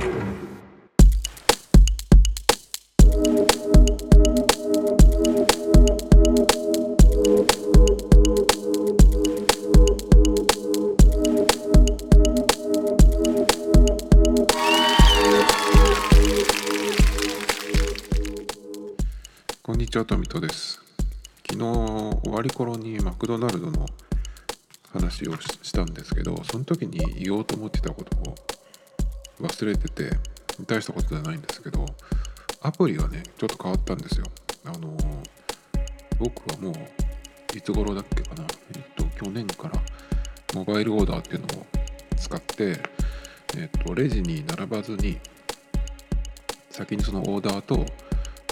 [0.00, 0.06] こ
[19.74, 20.80] んにちは、トミトです。
[21.46, 21.64] 昨日
[22.22, 23.84] 終わり頃にマクドナルドの
[24.94, 28.34] 話をしたんですけど、その時に言おうと思ってたことを
[29.40, 30.10] 忘れてて、
[30.66, 31.86] 大したことじゃないんですけど、
[32.62, 34.26] アプリがね、ちょっと変わったんですよ。
[34.64, 34.96] あの、
[36.18, 39.80] 僕はもう、いつ頃だっけかな、えっと、去年から
[40.54, 41.66] モバイルオーダーっていうのを
[42.16, 42.76] 使って、
[43.56, 45.18] えっと、レジに並ばずに、
[46.70, 47.84] 先にそのオーダーと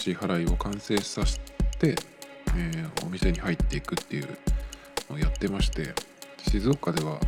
[0.00, 1.38] 支払いを完成させ
[1.78, 1.94] て、
[2.56, 4.28] えーお店に入っていくっていう
[5.08, 5.94] のをやってまして
[6.46, 7.18] 静岡では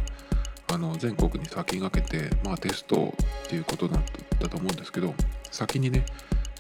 [0.73, 3.13] あの全国に先駆けて、まあ、テスト
[3.45, 4.03] っていうことだっ
[4.39, 5.15] たと思うんですけど
[5.51, 6.05] 先にね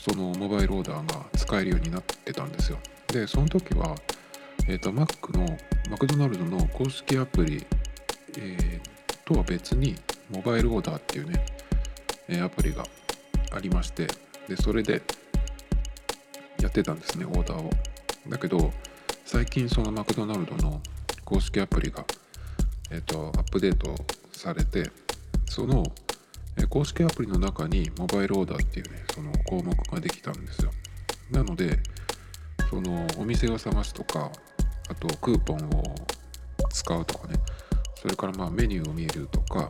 [0.00, 2.78] そのモバイルオーダーが使えるようになってたんですよ。
[3.08, 3.94] でその時は、
[4.68, 5.46] えー、と Mac の
[5.90, 7.66] マクドナルドの公式アプリ、
[8.38, 9.00] えー
[9.30, 9.94] とは別に
[10.28, 11.46] モバイルオーダーっていうね、
[12.28, 12.84] えアプリが
[13.52, 14.08] ありまして
[14.48, 15.02] でそれで
[16.60, 17.70] やってたんですねオーダーを。
[18.28, 18.72] だけど
[19.24, 20.80] 最近そのマクドナルドの
[21.24, 22.04] 公式アプリが、
[22.90, 23.94] えっとアップデート
[24.32, 24.90] されて
[25.46, 25.84] その
[26.56, 30.70] え公式アプリの中にモバイルオーダーっていうねその項目ができたんですよ。
[31.30, 31.78] なので
[32.68, 34.30] そのお店を探すとか
[34.88, 35.94] あとクーポンを
[36.70, 37.34] 使うとかね。
[38.00, 39.68] それからまあメニューを見るとか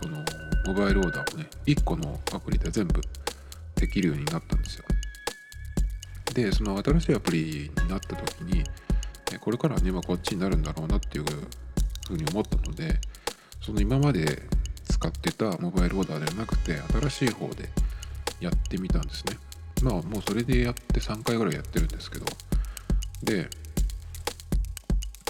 [0.00, 0.24] その
[0.66, 3.00] モバイルオーダーをね1個のアプリで全部
[3.74, 4.84] できるようになったんですよ。
[6.32, 8.62] でその新しいアプリになった時に
[9.40, 11.24] これからはね、まあ、こっちになるんだろうなっていう
[12.08, 12.98] ふうに思ったので
[13.60, 14.42] その今まで
[14.90, 17.68] 使ってたモバイルオーダーではなくて新しい方で
[18.40, 19.36] やってみたんですね。
[19.82, 22.26] まあもうそれでやって3回ぐらいやってるんですけど。
[23.22, 23.48] で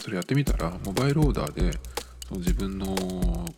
[0.02, 1.78] それやってみたらモバイルオーダーで
[2.28, 2.94] その自分の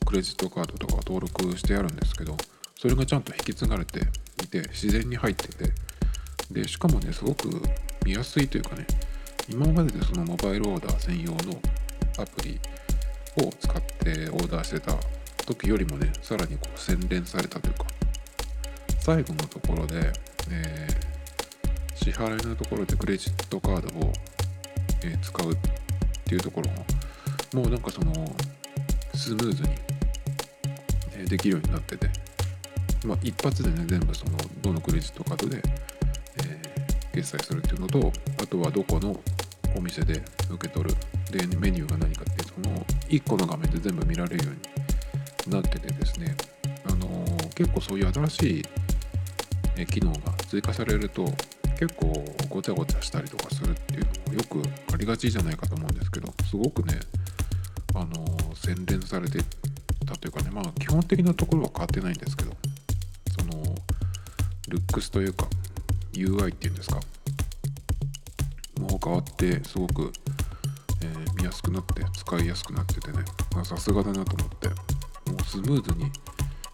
[0.06, 2.36] クレジットカードとか登録してあるんですけど
[2.78, 4.00] それがちゃんと引き継がれて
[4.42, 5.72] いて自然に入ってて。
[6.50, 7.48] でしかもねすごく
[8.04, 8.86] 見やすいというかね
[9.48, 11.60] 今まででそのモバイルオーダー専用の
[12.18, 12.58] アプリ
[13.38, 14.94] を使ってオーダーしてた
[15.46, 17.86] 時よりもねさらにこう洗練されたというか
[19.00, 20.12] 最後のところで、
[20.50, 21.10] えー
[22.02, 24.10] 支払いのところでクレジットカードを、
[25.04, 25.56] えー使うっ
[26.24, 28.12] ていうところももうなんかその
[29.14, 29.68] スムーズに、
[31.14, 32.08] えできるようになってて
[33.04, 35.62] まあ一発でね全部そのどのクレジットカードで、
[36.38, 36.70] えー
[37.12, 39.18] 決済するっていうのとあとはどこの
[39.76, 40.96] お店で受け取る。
[41.30, 42.76] でメニューが何かってその
[43.08, 46.36] 1個の画面で全部見られるようになっててですね。
[46.86, 48.64] あのー結構そういう新し
[49.82, 51.24] い機能が追加されると
[51.78, 54.62] 結構ごちゃごちゃしたりとかするっていうのもよく
[54.94, 56.98] ありがちじゃないかと思うんですけどすごくね
[57.94, 59.40] あのー洗練されて
[60.06, 62.52] たというかねまあ基本的なところは変わってないんですけど
[63.38, 63.62] その
[64.68, 65.46] ルックスというか
[66.14, 67.00] UI っていうんですか
[68.80, 70.12] もう変わってすごく、
[71.02, 73.18] えー見やすくなって使いやすくなっててね。
[73.64, 74.74] さすがだなと思っても
[75.38, 76.10] うスムーズに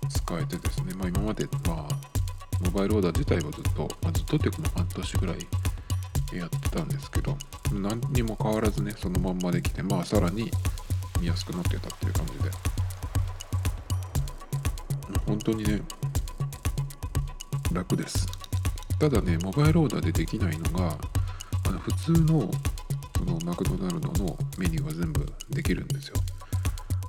[0.09, 0.95] 使えてですね。
[0.95, 1.89] まあ今までは
[2.65, 5.37] モバイルオーダー自体はずっと、まあ、ずっとっていうかもう半年ぐらい
[6.37, 7.37] やってたんですけど
[7.73, 10.51] 何にも変わらずねそのまんまできてまあさらに
[11.21, 12.51] 見やすくなってたっていう感じで。
[15.27, 15.83] 本当にね
[17.73, 18.27] 楽です。
[18.99, 20.97] ただねモバイルオーダーでできないのが
[21.67, 22.51] あの普通の
[23.17, 26.17] そのマクドナルドのメニューは全部できるんですよ。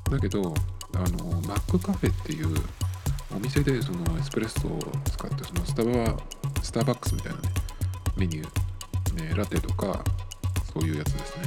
[0.10, 0.54] だけど
[0.94, 2.56] あのマックカフェっていう
[3.36, 6.18] お店でそのエスプレッソを使ってそのスタバ
[6.64, 7.50] スターバックスみたいなね
[8.16, 10.04] メニュー、ね、ラテとか
[10.74, 11.44] そういうやつですね。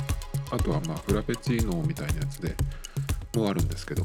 [0.53, 2.55] あとはまあフラペチーノみたいなやつで
[3.35, 4.05] もあるんですけど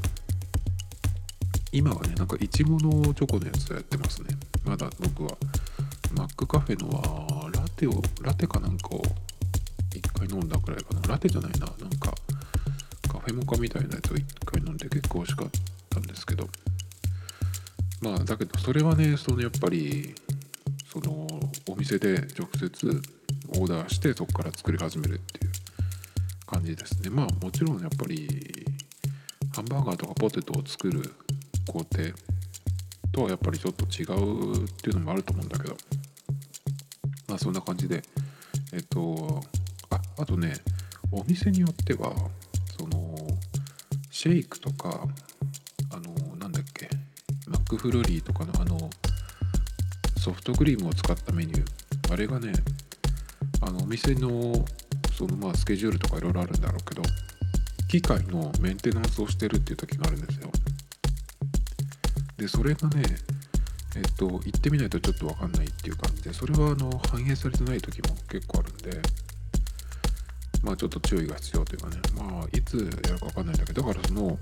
[1.71, 4.29] 今はねなんかいちごのチョコのやつをやってますね。
[4.63, 5.37] まだ僕は。
[6.15, 7.44] マックカフェのは
[7.75, 9.01] テをラテかなんかを
[9.93, 11.01] 一回飲んだくらいかな。
[11.01, 11.67] ラテじゃないな。
[11.67, 12.13] なんか
[13.07, 15.49] カフェモカみたいなやつを一回飲んで結構美味しかっ
[15.89, 16.47] たんですけど。
[18.01, 20.13] まあだけどそれはねそのやっぱり
[20.91, 21.27] その
[21.67, 23.01] お店で直接
[23.57, 25.51] オーダーしてそこから作り始めるっていう
[26.45, 27.09] 感じですね。
[27.09, 28.65] まあもちろんやっぱり
[29.55, 31.13] ハンバーガーとかポテトを作る
[31.67, 31.87] 工程
[33.11, 35.77] とはやっぱりちょっと違うっていうのもあると思うんだけど。
[37.35, 38.01] まあそんな感じで。
[38.71, 39.43] えっと
[39.89, 40.53] ああとね
[41.11, 42.13] お店によっては
[42.79, 43.15] その
[44.09, 45.05] シェイクとか
[45.91, 46.87] あのなんだっけ
[47.47, 48.89] マックフルーリーとかのあの
[50.17, 52.13] ソフトクリームを使ったメニュー。
[52.13, 52.53] あれがね
[53.61, 54.53] あのお店の
[55.17, 57.01] そのまあスケジュールとかいろいろあるんだろうけど
[57.89, 60.49] 機械のメンテナンスをしてるっていう時があるんですよ。
[62.37, 63.03] でそれがね
[63.95, 69.01] えっと行ってみないとちょっと分かんないっていう感じでそれはあの反映されてない時も結構あるんで
[70.63, 74.37] まあちょっと注意が必要というかねまあいつやるか分かんないんだけどだからそのオ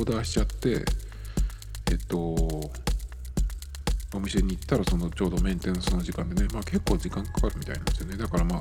[0.00, 0.84] ーダーしちゃって
[1.90, 2.18] えっと
[4.14, 8.16] お店に行ったらそのちょうどメンテナンスの時間でねまあ結構時間かかるみたいなんですよね。
[8.16, 8.60] だからまあ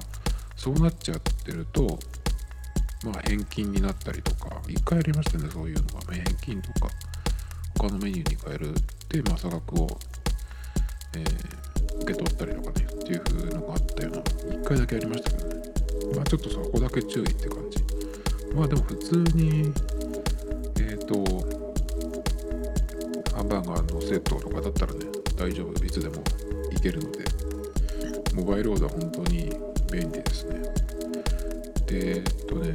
[0.56, 2.00] そうなっちゃってると
[3.04, 6.90] まあ返金になったりとか一回やりましたねそういうのが、返金とか
[7.78, 8.74] 他のメニューに変える、
[9.28, 9.88] まあ、差額を、
[11.16, 14.22] えー、受け取ったりとかねっていう風のがあったような
[14.56, 15.56] 一回だけやりましたけどね。
[16.16, 17.84] まあちょっとそこだけ注意って感じ。
[18.54, 19.74] まあでも普通に
[20.78, 21.16] えっ、ー、と
[23.36, 25.00] ハンバーガーのセットとかだったらね
[25.36, 25.84] 大丈夫。
[25.84, 26.16] いつでも
[26.72, 27.28] いけるので。
[28.38, 29.50] モバイルオーダー本当に
[29.92, 30.60] 便利ですね。
[31.88, 32.72] でえっとね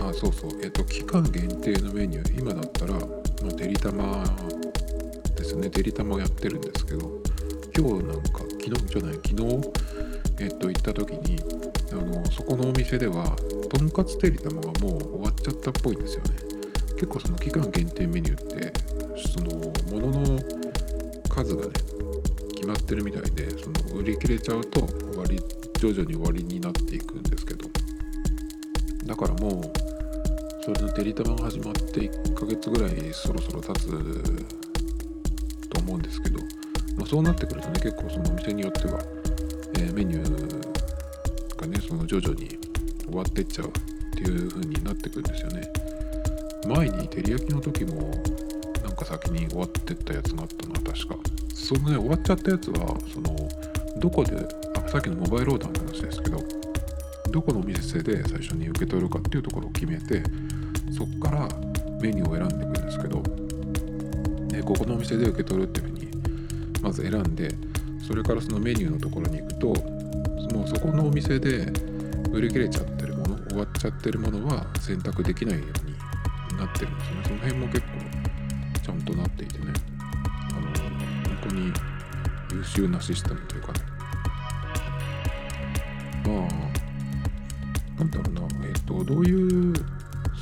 [0.00, 0.50] あそうそう。
[0.60, 2.98] えっと期間限定のメニュー今だったら、
[3.42, 4.24] まあ、てりたま
[5.36, 5.70] ですね。
[5.70, 7.10] てりたまやってるんですけど
[7.76, 9.36] 今日なんか昨日じゃない昨日
[10.40, 11.38] えっと行った時に
[11.92, 13.36] あのそこのお店では
[13.70, 16.30] とんかつてりたまがもう終わっちゃったっぽいんですよね。
[16.94, 18.72] 結構その期間限定メニューって
[19.28, 20.40] そのものの
[21.28, 21.72] 数がね
[22.54, 25.38] 決まってるみたいでその売り切れちゃうと終わり
[25.78, 27.68] 徐々に終わりになっていくんですけど。
[29.06, 29.95] だからもう
[30.66, 33.86] それのてりたまが始まって1ヶ月ぐらいそろそろ経つ
[35.70, 36.40] と思うんですけど、
[36.96, 38.98] まあ、そうなってくるとね結構そのお店によっては、
[39.78, 42.58] えー、メニューがねその徐々に
[43.04, 43.70] 終わってっちゃうっ
[44.16, 45.72] ていう風になってくるんですよね。
[46.66, 48.10] 前に照り焼きの時も
[48.82, 51.16] なんか先に終わってったやつがあったのは確か。
[51.54, 53.48] そのね終わっちゃったやつはその
[54.00, 54.36] どこで
[54.74, 56.38] あさっきのモバイルオーダーの話ですけど
[57.30, 60.24] どこのお店で最初に受け取るかっていうところを決めて
[60.96, 61.48] そこから
[62.00, 63.22] メニューを選んでいくんですけど
[64.48, 66.08] でここのお店で受け取るっていうふうに
[66.82, 67.50] まず選んで
[68.06, 69.66] それからそのメニューのところに行くと
[70.54, 71.66] もうそこのお店で
[72.32, 75.96] 売り切れちゃってるもの終わっちゃってるものは選択できないように
[76.58, 77.22] なってるんですね。
[77.24, 77.86] その辺も結構
[78.82, 79.72] ちゃんとなっていてね。
[80.50, 80.66] あの
[81.38, 81.72] 本当に
[82.52, 83.72] 優秀なシステムというか。
[83.72, 83.80] ね
[86.24, 88.40] まあなんだろうな。
[88.66, 89.45] えっ、ー、とどういう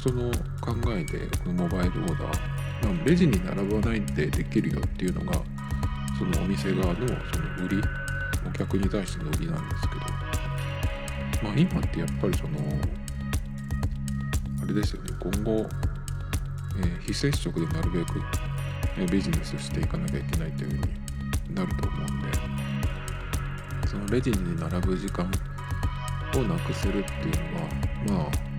[0.04, 0.30] その
[0.60, 5.40] 考えでこのモバイルオーダー、レジに並ばないでできるよっていうのが
[6.18, 7.80] そのお店側のその売り
[8.46, 10.00] お客に対しての売りなんですけど
[11.42, 12.50] まあ今ってやっぱりその
[14.62, 15.66] あれですよね今後、
[16.76, 20.76] えー、非接触でなるべく、ビジネスしていかなきゃいけないというふう
[21.48, 22.20] になると思うん
[23.80, 25.24] でそのレジに並ぶ時間
[26.34, 28.53] をなくせるっていうのはまあ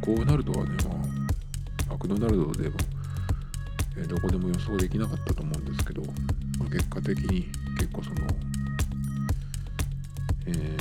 [0.00, 2.76] こうなるとはね、まあ、マクドナルドでも、
[3.96, 6.02] えー、どこでも予想できなかったと思うんですけど、
[6.58, 7.48] まあ、結果的に
[7.78, 8.16] 結構その、
[10.46, 10.76] えー、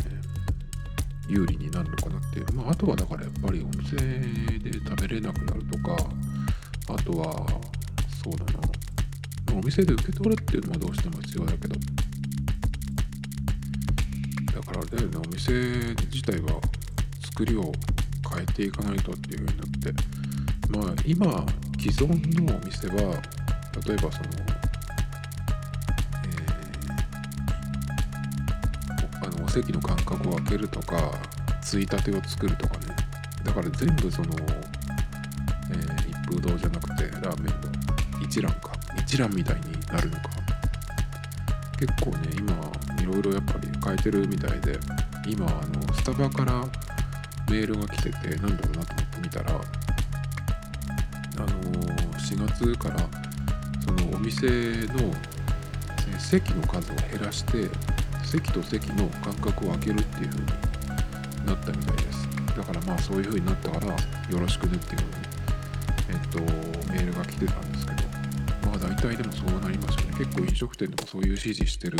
[1.27, 5.97] 有利になるのかなっていう、まあ、あとはだからやっぱりお店で食べれなくなるとか
[6.93, 7.45] あとは
[8.23, 8.59] そうだな。
[9.55, 11.75] お店で受け取るっていうのはどうしても必要だけど。
[14.53, 15.51] だからあれだよねお店
[16.11, 16.61] 自体は
[17.25, 17.71] 作りを
[18.33, 19.93] 変えていかないとっていう風になって。
[20.69, 21.45] まあ今
[21.79, 22.07] 既存
[22.45, 22.93] のお店は
[23.85, 24.29] 例えばその、
[26.25, 31.11] えー、あのお席の間隔を空けるとか
[31.61, 32.95] ついたてを作るとかね。
[33.43, 34.35] だから全部その、
[35.71, 40.29] えー、一風堂じゃなくてラーメンの一蘭か一蘭みたいになるのか。
[41.79, 42.53] 結構ね今
[43.01, 44.77] いろいろやっぱり変えてるみたいで
[45.25, 46.65] 今あのスタバから
[47.49, 49.51] メールが来ててなんだろうなと思って見たら
[51.37, 51.47] あの
[52.17, 52.97] 4月から
[53.83, 55.13] そのお店の
[56.19, 57.69] 席の数を減らして
[58.23, 60.45] 席と席の間隔を空けるっていう風に
[61.47, 62.29] なったみたいです。
[62.55, 63.95] だからまあそういう風になったからよ
[64.39, 65.29] ろしくねっていう風に
[66.09, 67.99] えっとメールが来てたんですけど
[68.69, 70.17] まあ大体でもそうなりますよね。
[70.19, 71.97] 結構飲食店でもそういう指示してる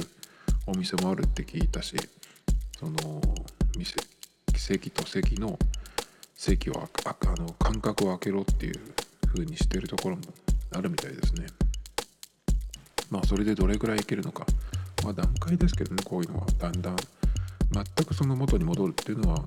[0.68, 1.96] お店もあるって聞いたし
[2.77, 2.94] その
[3.77, 4.19] 店。
[4.60, 5.58] 席と席の
[6.36, 6.88] 席をあ
[7.38, 8.80] の間隔を空けろっていう
[9.34, 10.22] 風にしてるところも
[10.72, 11.48] あるみたいですね。
[13.10, 14.46] まあそれでどれぐらいいけるのか。
[15.04, 16.96] まあ段階ですけどねこういうのはだんだん。
[17.72, 19.44] 全くその元に戻るっていうのは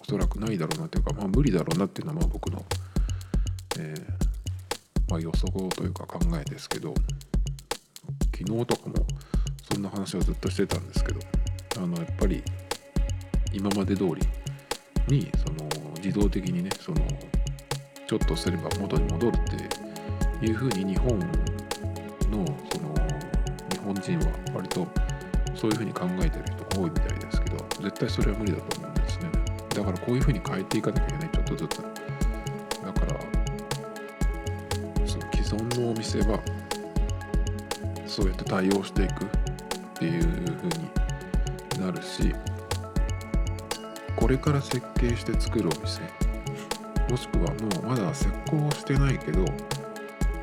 [0.00, 2.64] おそらくないだろうなというかまあ無理だろうなっていうのはまあ僕の、
[3.78, 6.94] えーまあ、予測というか考えですけど。
[8.34, 8.94] 昨日とかも
[9.72, 11.20] そんな話をずっとしてたんですけど。
[11.76, 12.42] あのやっぱり
[13.52, 14.04] 今まで通
[15.08, 15.68] りにその
[16.02, 16.98] 自動的にねその
[18.06, 19.40] ちょっとすれば元に戻るっ
[20.40, 21.26] ていうふうに日本の
[22.72, 22.94] その
[23.70, 24.86] 日本人は割と
[25.54, 29.30] そういうふうに考えてる人が多いみたいですけど絶対それは無理だと思うんですね。
[29.70, 31.76] だからこういうふうに変えていかなきゃいけないちょっとずつ。
[31.78, 33.20] だから
[35.06, 36.40] その既存のお店は
[38.06, 39.28] そうやって対応していくっ
[39.94, 40.66] ていうふう
[41.78, 42.34] になるし
[44.22, 46.00] これから設計して作るお店。
[47.10, 49.44] もしくはもうまだ設計してないけど、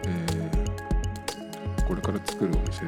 [0.05, 2.83] えー、これから作るお店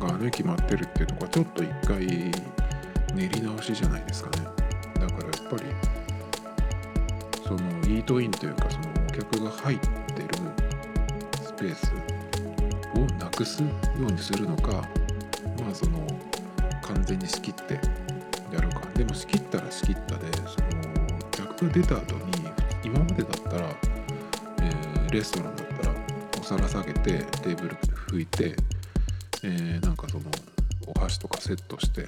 [0.00, 2.06] がね決まってるっていうとこはちょっと一回
[3.14, 4.46] 練り直しじゃないですかね。
[4.94, 5.64] だからやっぱり
[7.46, 10.28] そのイートインというかそのお客が入ってる
[11.42, 11.92] スペース
[12.96, 14.72] をなくすようにするのか
[15.60, 16.06] まあその
[16.80, 17.78] 完全に仕切って
[18.94, 22.22] でも仕切ったら仕切ったでその客が出た後に
[22.84, 23.68] 今までだったら、
[24.62, 25.94] えー、レストランだったら
[26.40, 27.76] お皿下げてテーブル
[28.08, 28.54] 拭いて、
[29.42, 30.24] えー、なんかその
[30.86, 32.06] お箸とかセットしてっ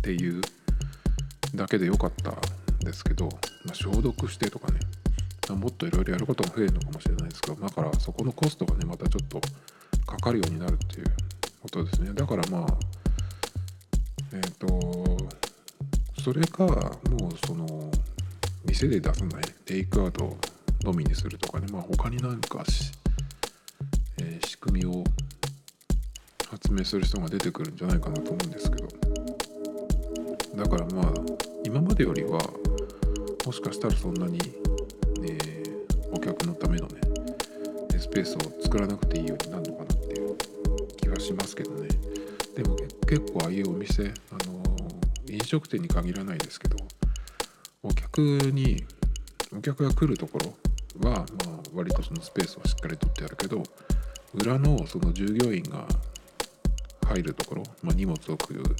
[0.00, 0.40] ていう
[1.54, 2.34] だけで良かったん
[2.80, 3.26] ですけど、
[3.64, 4.80] まあ、消毒してとかね
[5.50, 9.40] もっといろいろやることも増えるのかもしれないですがだからそこのコストがねまたちょっと
[10.06, 11.06] かかるようになるっていう
[11.62, 12.12] ことですね。
[12.14, 12.93] だからまあ
[14.34, 15.16] えっ、ー、と
[16.20, 17.90] それかもうその
[18.64, 20.36] 店で出さないテイクアウト
[20.82, 21.66] のみにするとかね。
[21.72, 22.92] まあ他になんかし、
[24.18, 25.04] えー、仕組みを
[26.50, 28.88] 発明する人が出てくるんじゃないかなと思うんですけど。
[30.56, 31.12] だからまあ
[31.64, 32.40] 今までよりは
[33.46, 34.38] もしかしたらそんなに、
[35.22, 37.00] えー、お客のためのね
[37.98, 40.36] スペースを作らなくていいようになるのかなっていう
[40.96, 41.88] 気はしますけどね。
[42.54, 42.76] でも
[43.08, 44.62] 結構ああいうお店あの
[45.28, 46.76] 飲食店に限らないですけど
[47.82, 48.84] お客に
[49.56, 51.26] お客が来るところは、まあ、
[51.74, 53.62] 割とそのスペースをしっかりとってあるけど
[54.34, 55.86] 裏のその従業員が
[57.06, 58.76] 入るところ、まあ、荷物を置く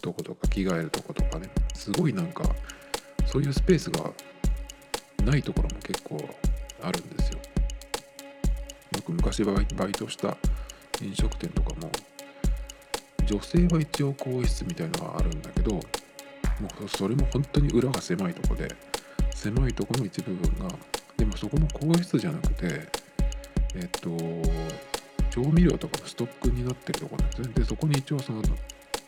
[0.00, 2.44] とことか着替えるとことかねすごいなんか
[3.26, 4.10] そういうスペースが
[5.24, 6.16] ないところも結構
[6.82, 7.38] あるんですよ。
[8.92, 10.36] 僕昔バイトした
[11.02, 11.90] 飲食店とかも
[13.28, 18.74] 女性は一応更衣室みたいなのがあるんだけどもうそれも本当に裏が狭いとこで
[19.34, 20.74] 狭いとこの一部分が
[21.16, 22.88] でもそこも更衣室じゃなくて
[23.74, 24.10] えっと
[25.30, 27.48] 調味料とかのストックになってるとこなんですね。
[27.54, 28.42] でそこに一応その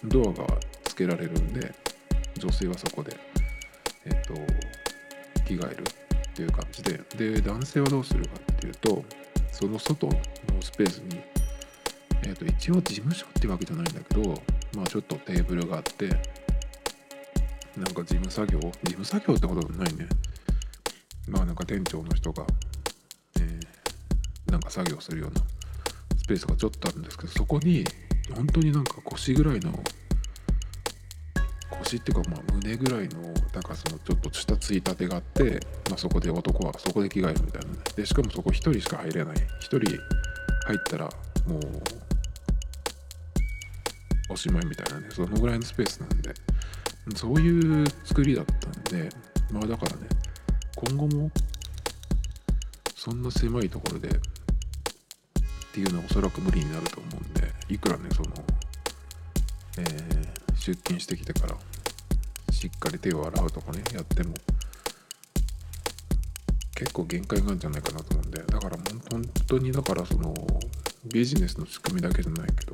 [0.04, 0.46] ドアが
[0.84, 1.72] つけられるんで
[2.36, 3.16] 女性はそこで
[4.04, 4.34] えっと
[5.44, 7.00] 着替えるっていう感じで。
[7.16, 9.02] で男性はどうするかっていうと
[9.50, 10.12] その外の
[10.60, 11.20] スペースに
[12.24, 14.34] えー、と一応事務所ってわけじゃないんだけど
[14.74, 16.08] まあちょっとテーブルがあって
[17.76, 18.58] なんか事務作業？
[18.58, 20.06] 事務作業ってことはないね。
[21.28, 22.44] まあなんか店長の人が、
[23.40, 25.40] えー、なんか作業するような
[26.18, 27.84] スペースがちょっとあるんですけどそこに
[28.34, 29.72] 本当になんか腰ぐらいの
[31.70, 33.22] 腰っていうかまあ胸ぐらいの
[33.54, 37.68] なんかそのちょっとしたついたてがあって、まあ、そこで男はそこで着替えるみたいな。
[37.68, 39.36] ねでしかもそこ1人しか入れない。
[39.36, 41.04] 1人入ったら
[41.46, 41.60] もう
[44.30, 46.32] おしまいみたいなねそのぐらいのスペースなんで
[47.16, 49.08] そういう作りだったんで
[49.50, 50.08] まあだからね
[50.76, 51.30] 今後も
[52.94, 54.12] そんな狭いところでっ
[55.72, 58.28] ていうのはおそらく無理になると思うんでいくらねその、
[59.78, 61.56] えー、出勤してきてから
[62.52, 64.34] しっかり手を洗うとかねやっても
[66.74, 68.76] 結構限界があるんじゃないかなと思うんでだから
[69.10, 70.34] 本当にだからその
[71.04, 72.72] ビジネスの仕組みだけじゃないけど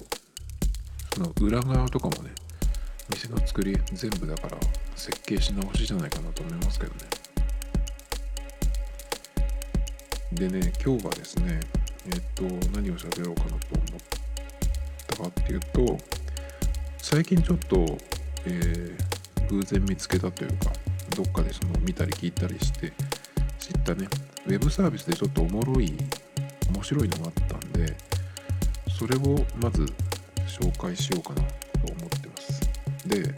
[1.16, 2.30] その裏側とかもね
[3.08, 4.58] 店の作り全部だから
[4.94, 7.00] 設計し直しじゃないかなと思いますけどね。
[10.32, 11.58] でね今日はですね
[12.04, 12.42] えっ、と
[12.76, 14.00] 何を喋ろうかなと思っ
[15.06, 15.98] たかっていうと
[16.98, 17.76] 最近ちょっと、
[18.44, 20.70] えー、偶然見つけたというか
[21.16, 22.92] どっかでその見たり聞いたりして
[23.58, 24.06] 知ったね
[24.46, 25.96] ウェブサービスでちょっとおもろい
[26.70, 27.96] 面白いのがあったんで
[28.98, 29.86] それをまず
[30.46, 32.60] 紹介しようかなと思ってます。
[33.06, 33.34] で、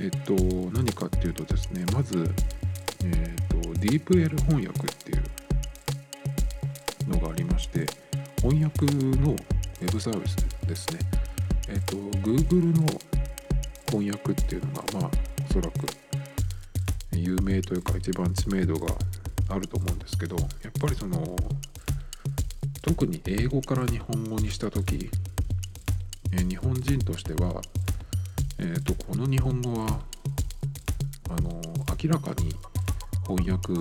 [0.00, 0.34] えっと、
[0.72, 2.30] 何かっていうとですね、まず、
[3.04, 5.22] えっと、DeepL 翻訳っていう
[7.08, 7.86] のがありまして、
[8.40, 10.36] 翻訳のウェブサービス
[10.66, 10.98] ですね。
[11.68, 12.86] えっと、Google の
[13.88, 15.10] 翻訳っていうのが、まあ、
[15.48, 15.86] おそらく
[17.14, 18.94] 有名というか一番知名度が
[19.48, 21.36] あると思うんですけどやっぱりその
[22.82, 25.08] 特に英語から日本語にした時、
[26.32, 27.60] えー日本人としては、
[28.58, 30.00] えー、とこの日本語は
[31.30, 31.60] あの
[32.02, 32.54] 明らかに
[33.26, 33.72] 翻訳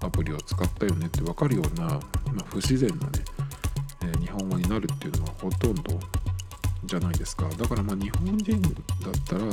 [0.00, 2.00] アプリを使ったよねって分かるような、まあ、
[2.46, 3.10] 不自然なね、
[4.02, 5.98] えー日本語になるっていうのはほとんど
[6.84, 7.48] じゃないですか。
[7.48, 8.72] だからまあ日本人だっ
[9.26, 9.44] たら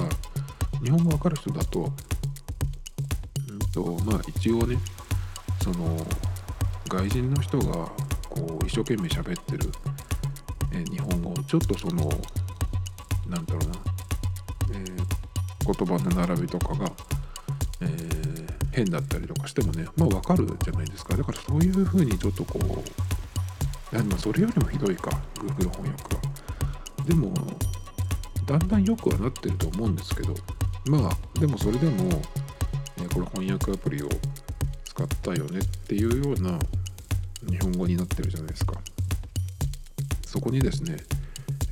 [0.84, 1.92] 日本語分かる人だと,、
[3.50, 4.78] うんとまあ、一応ね
[5.64, 6.06] その
[6.88, 7.90] 外人の人が
[8.30, 9.72] こう一生懸命喋ってる、
[10.74, 11.15] えー日本
[11.48, 12.10] ちょっとその
[13.28, 13.76] なんだろうな、
[14.74, 15.06] えー
[15.66, 16.92] 言葉の並びとかが、
[17.82, 21.16] えー変だったりとかしてもねまあ分かるじゃないですか。
[21.16, 22.64] だからそういうふうにちょっとこう
[23.96, 25.10] いやまあそれよりもひどいか。
[25.36, 26.22] Google 翻訳は。
[27.08, 27.34] でも
[28.46, 30.36] だんだん良くはなってると思うんですけど。
[30.88, 32.22] まあでもそれでも、
[33.02, 34.10] えこれ翻訳アプリを
[34.84, 35.60] 使ったよね。
[35.60, 36.60] っていうような
[37.50, 38.74] 日本語になってるじゃないですか。
[40.26, 40.98] そこにですね、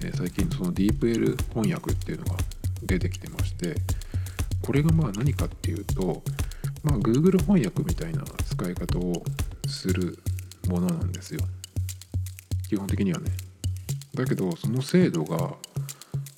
[0.04, 2.36] えー最近その DeepL 翻訳っていうのが
[2.84, 3.76] 出てきてまして
[4.62, 6.22] これがまあ何かっていうと、
[6.84, 9.24] まあ、Google 翻訳みたいな使い方を
[9.68, 10.20] する
[10.68, 11.42] ものなんですよ。
[12.70, 13.32] 基本的にはね。
[14.14, 15.56] だけどその精度が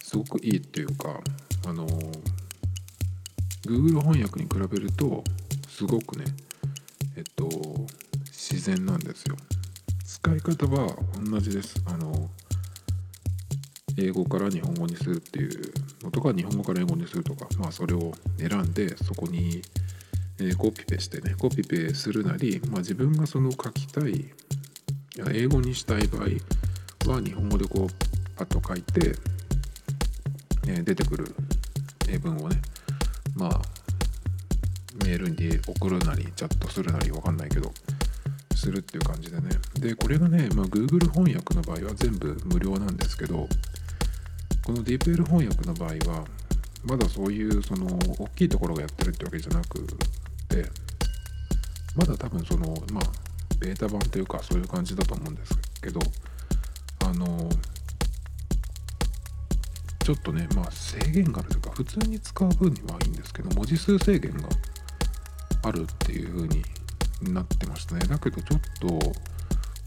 [0.01, 1.19] すごくいいっていうか
[1.67, 1.87] あの
[3.67, 5.23] Google 翻訳に比べると
[5.67, 6.25] すごくね
[7.17, 7.49] えっと
[8.27, 9.35] 自然なんですよ。
[10.05, 11.75] 使い方は同じです。
[11.85, 12.29] あの
[13.97, 15.73] 英語から日本語にするっていう
[16.03, 19.61] のとか日本語から英語にするとかまあそれを選んでそこに、
[20.39, 24.25] えコピペしてねコピペするなり、まあ、自分がその書きたい
[25.33, 29.15] 英語にしたい場合は日本語でこうパッと書いて、
[30.67, 31.33] え出てくる
[32.09, 32.61] 英文をね
[33.35, 33.61] まあ
[35.05, 37.71] メールに送るなりチャットするなりわかんないけど
[38.55, 39.49] するっていう感じでね。
[39.79, 43.47] でこれがね、まあ、Google 翻訳の場合は全部無料なんですけど
[44.65, 46.25] この DeepL 翻訳の場合は
[46.83, 47.85] まだそういうその
[48.19, 49.79] 大きいところがやってるってわけじゃなく
[50.49, 50.65] て
[51.95, 53.03] まだ多分そのまあ
[53.59, 55.99] ベータ版というかそういう感じだと思うんですけど
[57.05, 57.47] あの
[60.03, 64.49] ちょっとねまあ制限があるというか普通に使う分にはいいんですけど文字数制限が
[65.63, 66.63] あるっていう風に
[67.33, 68.01] なってましたね。
[68.07, 68.99] だけどちょっと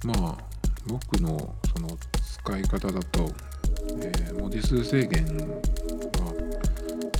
[0.06, 0.38] まあ
[0.86, 1.88] 僕のその
[2.44, 3.30] 使い方だと、
[4.02, 5.32] え文字数制限が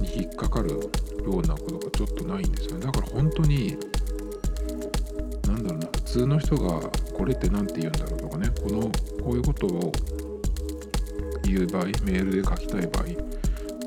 [0.00, 0.78] に引っかかるよ
[1.26, 2.86] うなことがちょっとないんですよね。
[2.86, 3.76] だから本当に
[5.46, 6.80] なんだろうな普通の人が
[7.12, 8.80] これって何て言うんだろうとかねこの
[9.22, 9.92] こういうことを
[11.44, 13.04] 言う場合メールで書きたい場合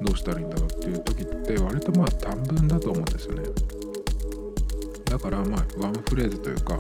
[0.03, 3.43] どうしたらいいんだろうっていう時って割とまあ短文だと思うんですよね。
[5.05, 6.79] だからまあワンフレーズというか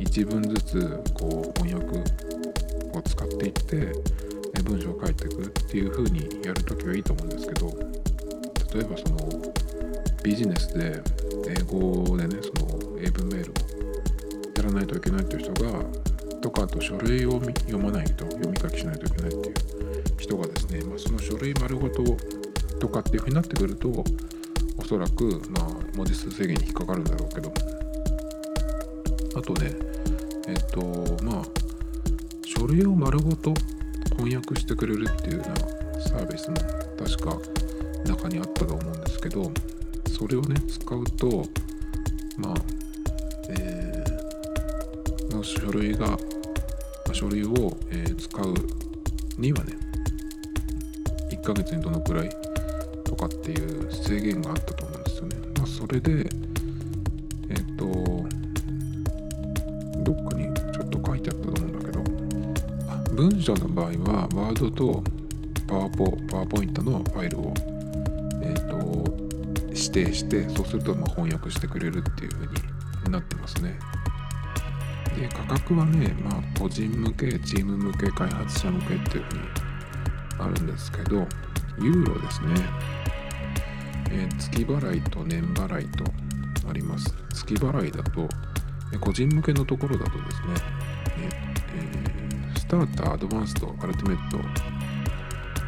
[0.00, 1.98] 一文ずつこう翻訳
[2.98, 3.92] を使っていって
[4.60, 7.68] え文章を書いていくっていう風にやるときはいいと思うんですけど
[8.74, 9.52] 例えばその
[10.22, 11.02] ビジネスで
[11.48, 13.54] 英語でねその英文メールを
[14.56, 15.84] やらないといけないっていう人が
[16.40, 19.54] とかあと書類を読まないと読み書きしないといけないっていう
[20.18, 22.04] 人がですね、まあ、その書類丸ごと
[22.78, 24.04] とかっていう風になってくると
[24.78, 27.52] おそらくまあ文字数制限に引っかかるんだろうけど
[29.36, 29.72] あとね
[30.48, 30.80] えっと
[31.22, 31.44] まあ
[32.44, 33.54] 書類を丸ごと
[34.20, 36.56] 翻訳してくれるっていうようなサービスも
[36.98, 37.38] 確か
[38.04, 39.50] 中にあったと思うんですけど
[40.08, 41.44] それをね使うと
[42.36, 42.54] まあ
[43.48, 46.18] えーの書類が
[47.06, 48.54] ま書類を、えー使う
[49.38, 49.72] にはね
[51.30, 52.30] 1ヶ月にどのくらい
[53.04, 55.36] とかっていう制限があったと思うんですよね。
[55.56, 56.28] まあ、それで
[63.40, 65.02] あ文章の場合はワードと
[65.66, 67.54] パワポパワーポイントのファイルを、
[68.42, 69.10] えー、と
[69.68, 73.78] 指定してそうするとま翻訳してくれるっていう風になってますね。
[75.18, 79.44] で価格はね、まあ、個人向けチーム向け開発者向けっていう風に
[80.38, 81.26] あるんですけど
[81.80, 82.48] ユーロですね、
[84.10, 86.04] えー月払いと年払いと
[86.68, 87.14] あります。
[87.32, 88.28] 月払いだと
[89.00, 90.54] 個人向けのところだとですね、
[91.16, 92.09] えー
[92.70, 94.38] タータ、アドバンスト、アルティメット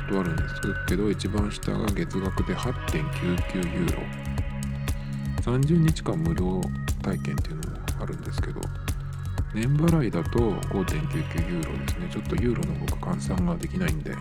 [0.09, 0.55] とあるんです
[0.87, 4.03] けど、一番下が月額で8.99ユーロ。
[5.43, 6.61] 30日間無料
[7.03, 8.61] 体験っていうのもあるんですけど、
[9.53, 12.09] 年払いだと5.99ユーロですね。
[12.09, 14.17] ちょっとユーロの僕換算ができないんで、えっ、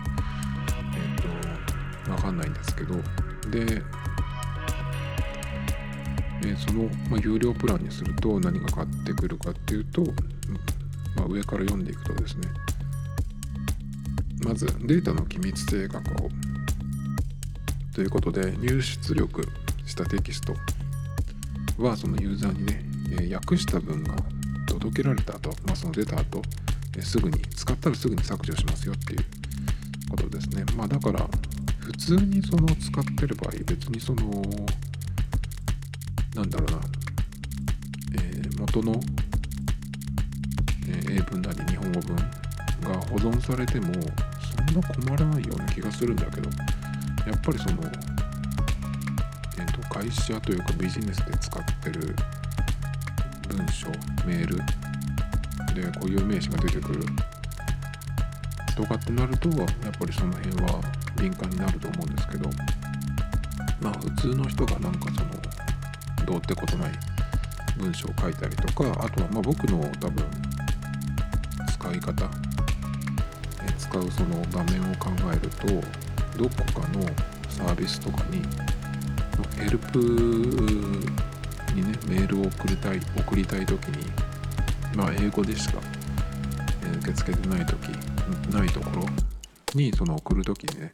[2.04, 2.96] と、わかんないんですけど、
[3.48, 3.80] で、
[6.44, 10.02] えその、まあ、有料プランにすると何が変わってくるかっていうと、
[11.14, 12.48] まあ、上から読んでいくとですね
[14.44, 19.46] まずデータの機密性がこうということで入出力
[19.86, 20.54] したテキスト。
[21.78, 22.84] はそのユーザーにね、
[23.18, 24.14] え訳した文が
[24.66, 26.42] 届けられた後、まあ、その出た後、
[26.96, 29.24] えすぐに使ったらすぐに削除しますよっていう。
[30.12, 30.64] ことですね。
[30.76, 31.26] まあだから
[31.80, 34.42] 普通にその使ってる場合別にその
[36.34, 36.80] なんだろうな、
[38.14, 39.00] えー、元の、
[40.88, 43.92] え、英文なり日本語文が保存されても
[44.72, 46.48] んな困らないような気がするんだけど
[47.26, 47.82] やっぱりその、
[49.58, 52.16] えーと、会社というかビジネスで使ってる
[53.48, 53.88] 文章
[54.26, 54.56] メール
[55.74, 57.04] で固有名詞が出てくる。
[58.74, 60.80] とかってなるとやっぱりその辺は
[61.16, 62.50] 敏感になると思うんですけど
[63.80, 66.92] まあ普通の人がなんかそのどうってことない
[67.76, 70.24] 文章を書いたりとかあとはまあ僕の多分
[71.68, 72.30] 使い方
[73.92, 75.66] 使うその場面を考えると
[76.38, 77.04] どこかの
[77.50, 78.40] サービスとかに
[79.62, 79.98] ヘルプ
[81.74, 84.06] にねメールを送りたい送りたい時に
[84.96, 85.78] まあ英語でしか
[87.00, 87.76] 受け付けてない時
[88.50, 89.04] ないところ
[89.74, 90.90] にその送る時にね、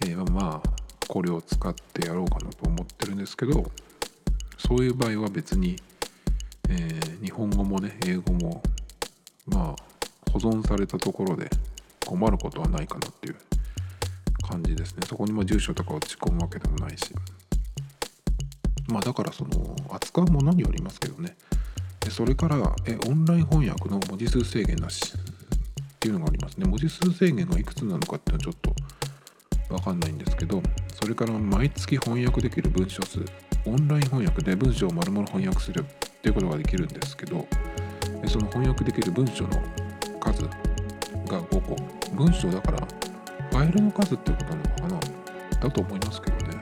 [0.00, 0.68] えー、まあ
[1.06, 3.70] これを使ってやろうかなと思ってるんですけど
[4.58, 5.76] そういう場合は別に、
[6.70, 8.62] えー、日本語もね英語も
[9.46, 11.48] まあ保存されたところで
[12.06, 13.36] 困ることはないかなっていう
[14.48, 15.02] 感じですね。
[15.06, 17.12] そこにも住所とか落ち込むわけでもないし。
[18.88, 21.36] まあだからその扱うものによりますけどね。
[22.00, 26.66] でそれからえオンライン翻訳の文字数制限なしっていうのがありますね。
[26.66, 28.74] 文字数制限がいくつなのかっていうのはちょっ
[29.68, 33.24] とわかんないんですけどそれから毎月翻訳できる文書数
[33.64, 35.84] オンライン翻訳で文章を丸々翻訳するっ
[36.22, 37.46] ていうことができるんですけど
[38.28, 39.50] その翻訳できる文章の
[40.20, 40.48] 数
[41.26, 41.76] が5個
[42.14, 42.78] 文章だから
[43.50, 45.00] ファイルの数っていうことなのかな？
[45.60, 46.60] だと思いますけどね、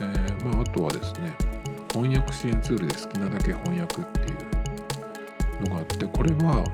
[0.00, 1.36] えー、まああとはですね
[1.92, 4.34] 翻訳支援ツールで好きなだけ翻訳ってい
[5.66, 6.64] うのがあってこれは、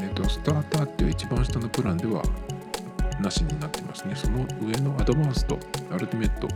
[0.00, 2.22] えーと、スターターっていう一番下のプランでは
[3.20, 4.14] なしになってますね。
[4.14, 5.58] その上のアドバンスト
[5.90, 6.46] アルティメット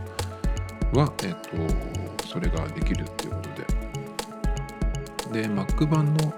[0.97, 1.33] は、えっ、
[2.19, 5.41] と、それができるっていうことで。
[5.41, 6.33] で、Mac 版の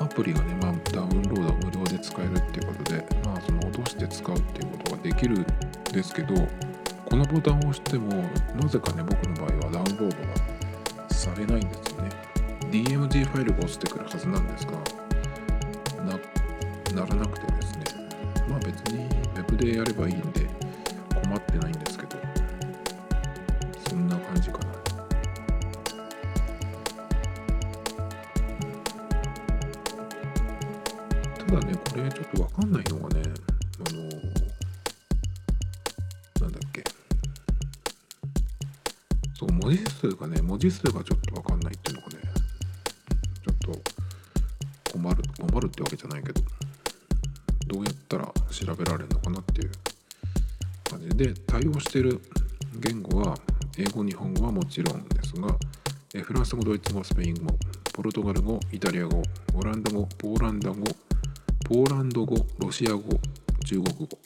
[0.00, 5.46] アプリがね、まあ、ダウンロード無料で使えるっていうことで、まあ、その落として使うっていうことができるん
[5.92, 6.34] ですけど、
[7.04, 8.08] このボタンを押しても、
[8.56, 12.10] なぜかね、僕の場合はダウンロードがされないんですよね。
[12.70, 14.72] DMG ファイルが落ちてくるはずなんですが、
[16.04, 17.84] な、ならなくてですね、
[18.48, 20.39] まあ別に Web でやればいいんで
[40.70, 42.14] 数がちょっと分かんないっていうのがね
[43.44, 43.74] ちょっ
[44.84, 46.40] と困る困るってわけじゃないけど
[47.66, 49.70] どうやったら調べられるのかなっていう
[50.90, 51.34] 感じで。
[51.60, 52.20] 対応してる
[52.78, 53.36] 言語は
[53.76, 55.54] 英語日本語はもちろんですが
[56.22, 57.54] フランス語ドイツ語スペイン語
[57.92, 59.22] ポルトガル語イタリア語
[59.54, 60.76] オランダ語ポーランダ語
[61.64, 63.02] ポーランド語ロシア語
[63.66, 64.19] 中国語。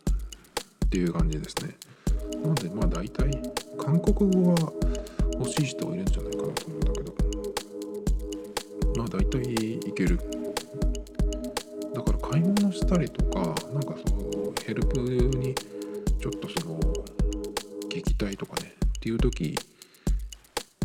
[18.05, 19.57] 聞きたいとかねっていう時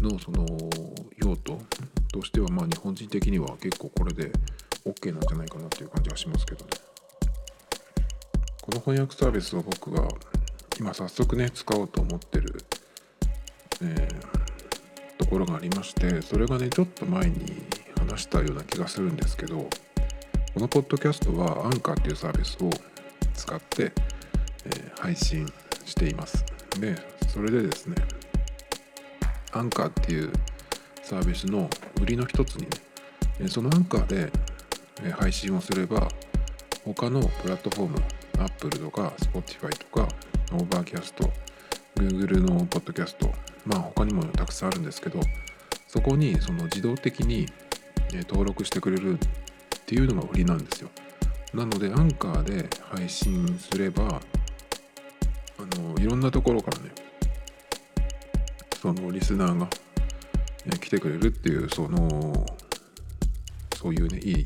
[0.01, 0.45] のその
[1.17, 1.59] 用途
[2.11, 4.31] としてはまあ日本人的には結構これで
[4.85, 6.71] OK なんじゃないかなっていう感じはしますけどね。
[8.61, 10.07] この翻訳サービスを僕が
[10.79, 12.63] 今早速ね使おうと思ってる、
[13.81, 17.63] えー、ところがありましてそれがねちょっと前に
[17.97, 19.67] 話したような気がするんですけど
[20.53, 22.69] このポッドキャストはアンカーっていうサービスを
[23.33, 23.91] 使って、
[24.65, 25.47] えー、配信
[25.85, 26.45] しています。
[26.79, 26.95] で
[27.29, 27.95] それでですね
[29.51, 30.31] アンカーっていう
[31.03, 31.69] サービスの
[32.01, 32.67] 売りの一つに
[33.39, 34.31] ねそのアンカーで
[35.11, 36.07] 配信をすれば
[36.83, 38.03] 他のプラットフォーム
[38.39, 40.07] Apple とか Spotify とか
[40.51, 41.29] Overcast
[41.95, 43.31] Google のポッドキャスト
[43.65, 45.19] まあ他にもたくさんあるんですけど
[45.87, 47.45] そこにその自動的に
[48.27, 49.17] 登録してくれるっ
[49.85, 50.89] ていうのが売りなんですよ。
[51.53, 54.21] なのでアンカーで配信すれば
[55.57, 56.91] あのいろんなところからね
[58.81, 59.67] そのリスナーが
[60.79, 62.45] 来てくれるっていうその
[63.75, 64.45] そういうねいい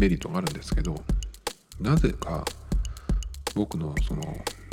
[0.00, 0.94] メリットがあるんですけど
[1.80, 2.44] なぜか
[3.54, 4.22] 僕のその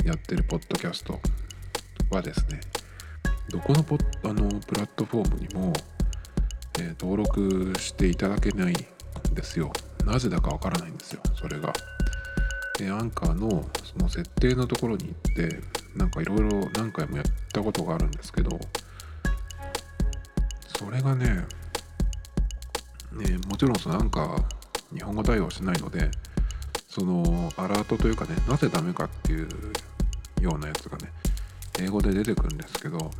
[0.04, 1.20] やってるポッドキャスト
[2.10, 2.60] はですね
[3.50, 5.72] どこのポあのプラットフォームにも、
[6.80, 9.72] えー、登録していただけないんですよ
[10.04, 11.72] なぜだかわからないんですよそれが。
[12.78, 15.60] でアンカーのその設定のところに行って
[15.94, 18.58] なんかいろいろ何回もやったことがあるんですけど
[20.78, 21.46] それがね
[23.12, 24.44] ねもちろんそのアンカー
[24.94, 26.10] 日本語対応しないので
[26.88, 29.48] そのアラートというかねなぜダメかっていう
[30.40, 31.10] ようなやつがね
[31.80, 33.10] 英語で出てくるんですけど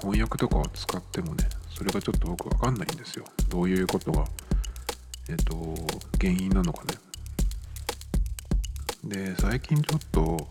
[0.00, 3.24] 翻訳とかを使ってもねそれがちょっと僕分かんないんですよ。
[3.50, 4.24] どういうことが
[5.28, 5.54] えっ、と
[6.18, 6.94] 原因なのかね。
[9.04, 10.48] で最近ちょっと、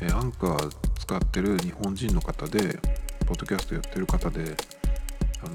[0.00, 2.78] えアンカー使ってる日本人の方で
[3.26, 4.56] ポッドキャストやってる方で
[5.42, 5.48] あ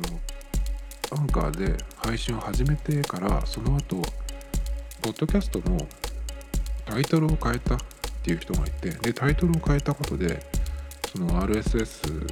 [1.15, 3.97] のアンカーで配信を始めてからその後
[5.01, 5.77] ポッドキャストの
[6.85, 7.77] タイトルを変えたっ
[8.23, 10.45] ていう人がいてでタイトルを変えたことで
[11.11, 12.27] その RSS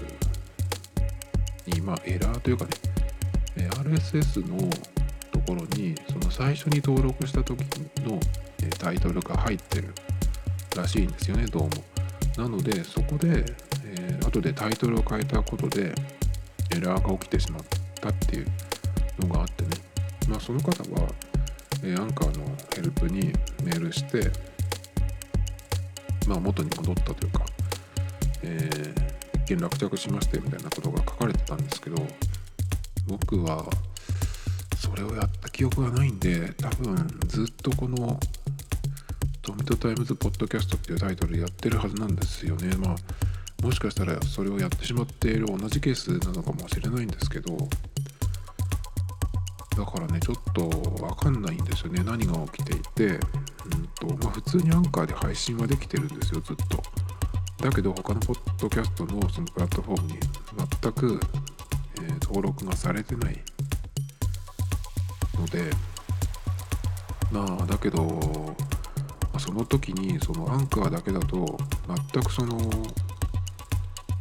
[1.67, 2.71] にまあエラーというかね
[3.79, 4.69] RSS の
[5.31, 7.59] ところにその最初に登録した時
[8.03, 8.19] の
[8.77, 9.93] タイトルが入ってる
[10.75, 11.88] らしいんですよねどうも。
[12.39, 13.43] なのでそこで、
[13.83, 15.93] えー、後でタイトルを変えたことで
[16.71, 17.63] エラーが起きてしまっ
[17.99, 18.47] たっていう
[19.19, 19.69] のがあってね。
[20.29, 21.09] まあその方は、
[21.83, 24.31] えー、アンカーのヘルプにメールして
[26.29, 27.45] まあ元に戻ったというか、
[28.43, 31.97] えー、一見落着しましてみたいなことが書かれてたんですけど
[33.05, 33.65] 僕は
[34.77, 36.95] それをやった記憶がないんで多分
[37.27, 38.17] ずっとこの
[39.49, 42.75] トミトタイムズポッドキャストっていうタイトルでやってるはずなんですよね。
[42.77, 42.95] まあ
[43.63, 47.57] もしかしたらそれをやってしまっている同じケースなのかもしれないんですけど。
[49.75, 52.03] だからねちょっと分かんないんですよね。
[52.03, 53.19] 何が起きていて、うん
[54.17, 56.83] とまあ、普通にアンカーで配信はできてるんですよずっと。
[57.63, 60.19] だけど他のポッドキャストのそのプラットフォームに
[60.81, 61.19] 全く、
[61.95, 63.43] えー、登録がされてない。
[65.39, 65.71] ので
[67.31, 68.55] まあだけど
[69.39, 71.57] その時にそのアンカーだけだと
[72.13, 72.57] 全くその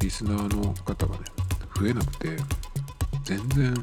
[0.00, 1.24] リスナーの方がね
[1.78, 2.36] 増えなくて
[3.24, 3.74] 全然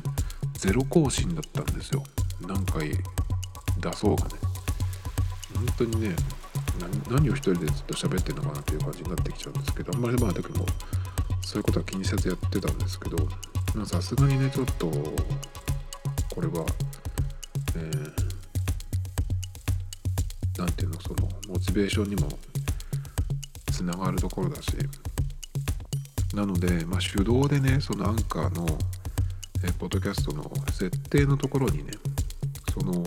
[0.53, 2.03] ゼロ更新だったんですよ。
[2.47, 2.89] 何回
[3.79, 4.31] 出そうがね。
[5.55, 6.15] 本当にね
[7.09, 10.65] 何を一人でずっと喋ってんのかなっていう感じになってきちゃうんですけどあんまりまあだけど
[11.41, 13.17] そういうことは気にせずやってたんですけど
[13.85, 14.87] さすがにねちょっと
[16.33, 16.65] これは
[17.75, 18.34] えー
[20.57, 22.29] 何ていうのそのモチベーションにも
[23.71, 24.71] つながるところだし
[26.33, 28.65] なので、まあ、手動でねそのアンカーの
[29.63, 31.91] えポッドキャストの設定のところにね
[32.73, 33.03] その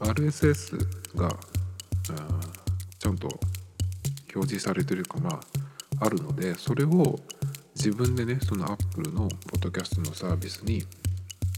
[0.00, 0.78] RSS
[1.16, 1.28] が
[2.98, 3.28] ちゃんと
[4.34, 5.40] 表示されてるかまあ
[6.04, 7.18] あるのでそれを
[7.76, 10.84] 自分でねその Apple のポッドキャストのサービスに、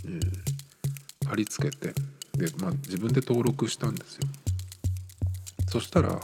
[0.07, 1.93] えー、貼り付けて
[2.37, 4.23] で、まあ、自分で登録したんですよ。
[5.75, 6.21] そしたら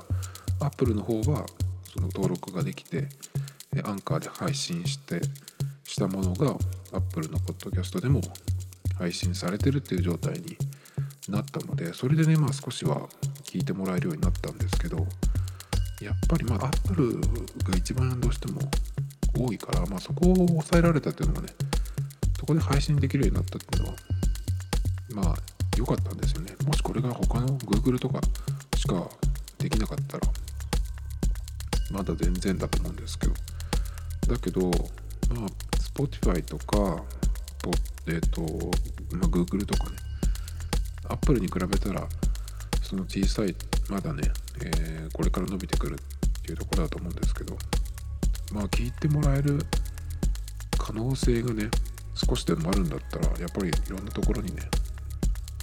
[0.61, 1.45] Apple の方は
[1.93, 3.09] その登録ができて
[3.83, 5.21] アンカーで配信して
[5.83, 6.57] したものが
[6.93, 8.21] Apple のポッドキャストでも
[8.97, 10.57] 配信されてるっていう状態に
[11.29, 13.09] なったのでそれでねまあ少しは
[13.43, 14.99] 聞いてもらえるようになったんですけど
[16.01, 17.21] やっぱりまあ Apple
[17.69, 18.61] が一番どうしても
[19.37, 21.49] 多いから、まあ、そこを抑えられたっていうのがね
[22.39, 23.97] そこで配信できるようになったっていうのは
[25.11, 25.37] まあ
[25.77, 26.55] 良かったんですよね。
[26.65, 28.21] もしこれが他の Google とか
[28.77, 29.09] しか
[29.81, 30.29] なかったら
[31.90, 33.33] まだ全然だと思うんですけど。
[34.29, 34.71] だけど
[35.35, 37.03] まあ Spotify とか
[38.07, 38.43] えっ、ー、と、
[39.16, 39.97] まあ、Google とかね
[41.09, 42.07] Apple に比べたら
[42.83, 43.57] その小さい
[43.88, 44.23] まだね、
[44.64, 47.57] えー、これから伸びてくるっていうところだと思うんですけど。
[48.53, 49.64] まあ聞いてもらえる
[50.77, 51.71] 可能性がね
[52.14, 54.62] 少しでもあるんだったらやっぱりいろんなところにね、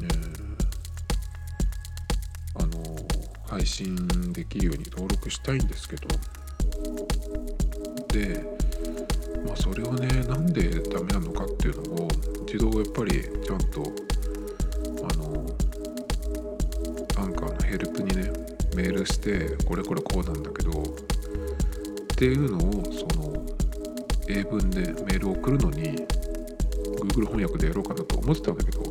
[0.04, 0.57] えー
[3.58, 3.96] 配信
[4.34, 6.08] できるように登録したいんですけど。
[8.10, 8.46] で
[9.46, 12.08] まあそれをねなんでダメなのかっていうのを
[12.46, 13.84] 一度やっぱりちゃんと
[15.12, 15.46] あの
[17.18, 18.32] アンカーのヘルプにね
[18.76, 20.86] メールしてこれこれこうなんだけどっ
[22.16, 22.62] ていうのを
[22.94, 23.44] その
[24.30, 25.96] 英文でメールを送るのに
[27.02, 28.84] Google 翻訳でやろうかなと思ってたんだけど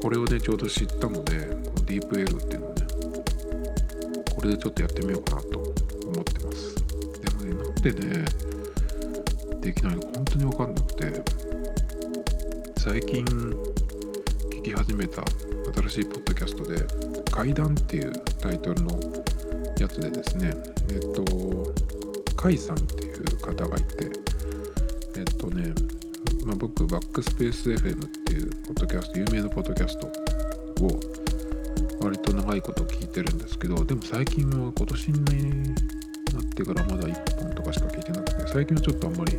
[0.00, 1.48] これをねちょうど知ったので
[1.86, 2.73] DeepL っていうのこ
[4.44, 6.74] れでちょっとやってみようかなと思ってます。
[7.20, 8.24] でもねなんでね
[9.60, 11.22] できないのか本当に分かんなくて
[12.76, 15.22] 最近聞き始めた
[15.80, 16.86] 新しいポッドキャストで
[17.32, 19.00] 「階段」っていうタイトルの
[19.78, 20.52] やつでですね
[20.90, 24.10] えっと甲斐さんっていう方がいて
[25.16, 25.72] えっとね、
[26.44, 30.06] まあ、僕バックスペース FM っていうポッドキャスト有名なポッドキャスト
[30.84, 31.23] を
[32.04, 35.74] 割と長いこと聞いてるんですけどでも最近は今年に
[36.34, 39.38] なってからまだ1本とかしか聞いてなくて最近はちょっとあんまり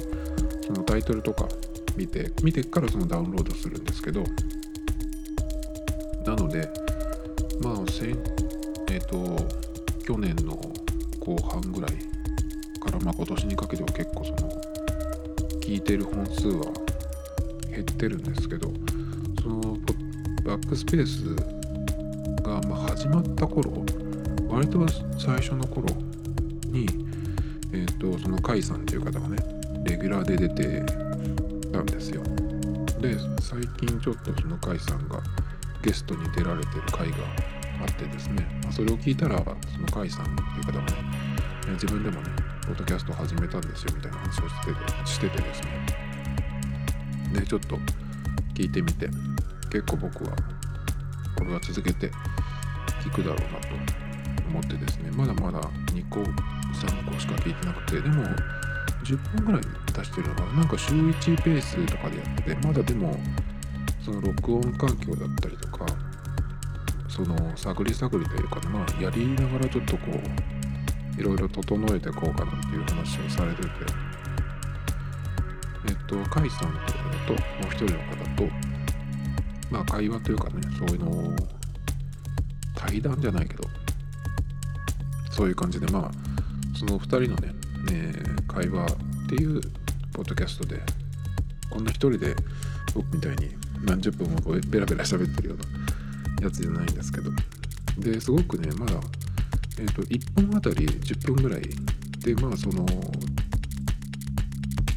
[0.65, 1.47] そのタイトルとか
[1.95, 4.23] 見て見てからそのダウンロードするんですけど
[6.25, 6.67] なので
[7.61, 8.17] まあ先
[8.89, 9.47] えっ、ー、と
[10.03, 10.59] 去年の
[11.19, 11.91] 後半ぐらい
[12.79, 14.49] からまあ今年にかけては結構その
[15.61, 16.65] 聞いてる本数は
[17.69, 18.71] 減ってるんですけど
[19.43, 19.61] その
[20.43, 21.64] バックスペース
[22.61, 23.83] がま始まった頃
[24.47, 24.79] 割と
[25.17, 25.87] 最初の頃
[26.67, 26.85] に
[27.73, 29.37] え、ー、とその甲斐さんっていう方がね
[29.83, 30.83] レギュラーで出て
[31.71, 32.23] たんですよ。
[33.01, 35.21] で最近ちょっとその甲斐さんが
[35.81, 37.17] ゲストに出られてる回が
[37.81, 40.93] あってですね、まあ、それを聞いたらその甲斐さんっていう方がね
[41.73, 42.29] 自分でもね
[42.65, 45.85] ポッドキャスト始めたんですよみたいな話をしててしててですね。
[47.33, 47.77] でちょっと
[48.53, 49.09] 聞いてみて
[49.69, 50.31] 結構僕は
[51.37, 52.09] これは続けて
[53.15, 53.67] くだろうなと
[54.49, 55.61] 思ってですねまだまだ
[55.93, 58.23] 2個3個しか聞いてなくてでも
[59.03, 59.61] 10本ぐらい
[59.93, 60.53] 出してるのかな。
[60.53, 63.17] なんか週1ペースとかでやっててまだでも
[64.03, 65.85] その録音環境だったりとか
[67.07, 70.07] その探り探りというかまあやりながらちょっとこ
[71.17, 73.69] ういろいろ整えていこうかなっていう話をされてて。
[75.87, 78.49] えっと甲斐さんとかだともう一人の方と
[79.69, 81.35] まあ会話というかねそういうのを
[82.95, 83.63] 対談じゃないけど
[85.31, 87.53] そういう感じでまあその2人のね
[87.91, 88.13] ね
[88.47, 88.87] 会話っ
[89.29, 89.61] ていう
[90.13, 90.81] ポッドキャストで
[91.69, 92.35] こんな一人で
[92.93, 93.49] 僕みたいに
[93.83, 94.37] 何十分も
[94.69, 95.57] ベラベラ喋ってるよう
[96.39, 97.31] なやつじゃないんですけど
[97.97, 98.93] ですごくねまだ、
[99.79, 101.61] えーと、1本あたり10分ぐらい
[102.19, 102.85] でまあその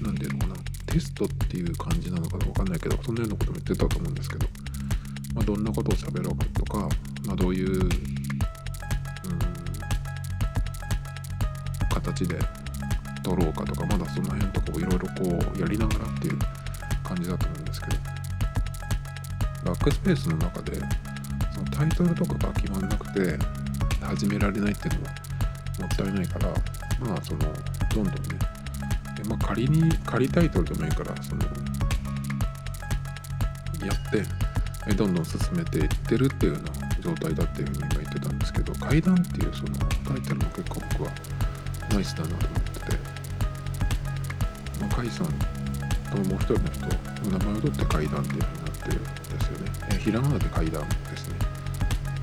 [0.01, 0.55] 何ていうのかな
[0.87, 4.47] テストっていう感じなのか分かんないけどそんなようなことも言ってたと思うんですけど、
[5.35, 6.89] まあ、どんなことを喋ろうかとか、
[7.27, 7.91] まあ、どういう、うん、
[11.91, 12.39] 形で
[13.23, 16.39] 取ろうかとかまだその辺とかをいろいろこうやりながらっていう
[17.05, 17.97] 感じだと思うんですけど
[19.65, 20.73] バックスペースの中で
[21.55, 23.39] そのタイトルとかが決まんなくて
[24.03, 25.07] 始められないっていうのも
[25.81, 26.49] もったいないから
[27.01, 27.41] まあその
[27.95, 28.39] どんどんね
[29.17, 31.43] で、まあ、仮に仮タイトルでもいいからその
[33.87, 34.11] やっ
[34.87, 36.78] てどんどん進めていってるっていうような
[37.09, 41.11] 状態だっていうふうに今言ってたんですけど階段っていうそのタイトルも結構僕は
[41.91, 42.87] ナイスだなと思ってて
[44.79, 45.27] 甲斐さん
[46.11, 51.39] ともう一人の人の名前を取って階段っていうふうになってるんですよね、えー、ひらがなで階段ですね。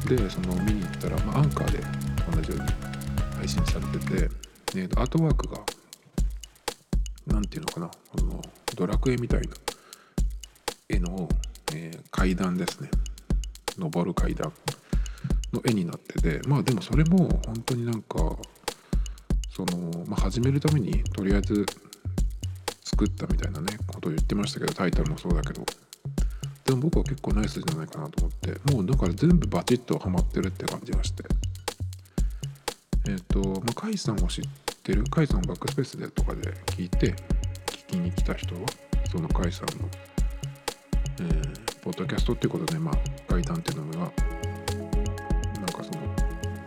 [0.05, 1.79] でその見に行ったら、まあ、アンカーで
[2.31, 2.71] 同じように
[3.37, 4.29] 配信されてて、
[4.75, 5.61] えー、アートワークが
[7.25, 8.39] 何ていうのかなこの
[8.75, 9.47] ドラクエみたいな
[10.89, 11.27] 絵の、
[11.73, 12.89] えー、階段ですね。
[13.79, 14.51] 登る階段
[15.53, 18.17] の絵になっててまあでもそれも本当になんか
[19.49, 21.65] その、まあ、始めるためにとりあえず
[22.83, 25.65] 作ったみたいなねことを言ってましたけどタイトルもそうだけど。
[26.65, 31.23] でも僕は結構ナイスじゃないかなと思ってもうだから全部バチッとハマってるって感じがして。
[33.07, 34.43] えっ、ー、とまあ甲斐さんを知っ
[34.83, 37.13] てる甲斐さんをバックスペースでとかで聞いて
[37.67, 38.61] 聞きに来た人は
[39.11, 39.87] その甲斐さんの、
[41.19, 42.95] えー、ポッドキャストっていうことでまあ
[43.31, 46.01] 階段っていうのがなんかその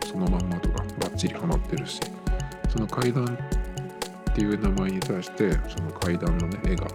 [0.05, 1.99] そのまんまとかバッチリハマってるし
[2.69, 6.87] その階段っていう名前に対してその階段のね絵が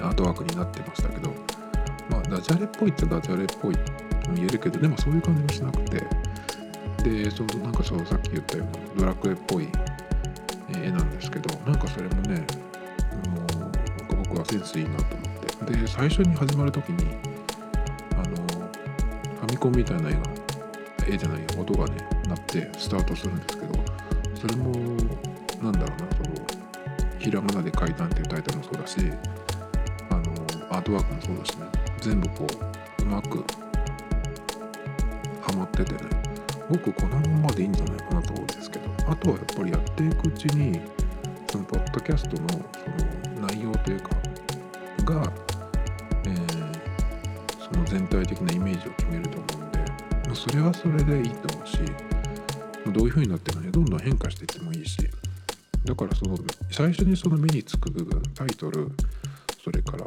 [0.00, 1.30] アートワークになってましたけど
[2.10, 3.74] まあダジャレっぽいってダジャレっぽい
[4.24, 6.02] とも言えるけどでもそういう感じもしなくて
[7.04, 9.68] でそのなんかそうさっき言ったようなドラクエっぽい
[10.82, 12.44] 絵なんですけどなんかそれもね
[13.30, 13.42] も
[14.10, 15.25] う僕はセンスいいなと思って。
[15.64, 17.16] で最初に始まる時に
[18.12, 18.36] あの
[19.40, 20.20] ファミコンみたいな絵が
[21.08, 23.74] 絵じゃない音がね鳴ってスタートするんですけど
[24.34, 24.72] それも
[25.62, 26.46] なんだろうなその
[27.18, 28.98] ひらがなで書いたんっていうタイトルもそうだし
[30.10, 30.20] あの
[30.70, 31.66] アートワークもそうだしね
[32.00, 32.46] 全部こ
[33.00, 33.44] ううまく
[35.42, 35.98] ハマっててね
[36.68, 40.80] 僕このままでいいんじゃないかなと思うんですけどあとはやっぱりやっていくうちに
[41.50, 42.56] そのポッドキャストのそ
[43.40, 44.10] の内容というか
[45.06, 45.32] が、
[47.86, 51.78] 全体的なイメージを決めると思うんで、まあ、それはそれでいいと思うし
[52.84, 54.98] まどういう風になってもねどんどん変化していってもいいし
[55.84, 56.36] だからその
[56.70, 58.90] 最初にその目につく部分タイトル
[59.62, 60.04] それから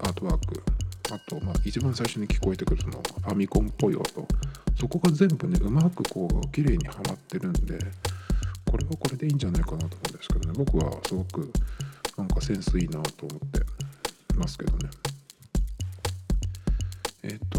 [0.00, 0.62] アートワーク
[1.12, 4.26] あと、まあ、一番最初に聞こえてくるそのファミコンっぽい音
[4.78, 7.78] そこが全部ねうまくこう綺麗にはまってるんで
[8.72, 10.54] これはこれでいいんじゃないかなと思うんですけどね。
[10.56, 11.52] 僕はすごく
[12.16, 13.60] なんかセンスいいなと思って
[14.34, 14.88] ますけどね、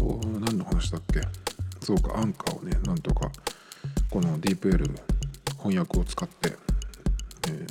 [0.04, 1.20] と何の話だっけ？
[1.80, 3.30] そうかアンカーをねなんとか
[4.10, 4.90] この DeepL
[5.58, 6.52] 翻訳を使って、
[7.48, 7.66] えー、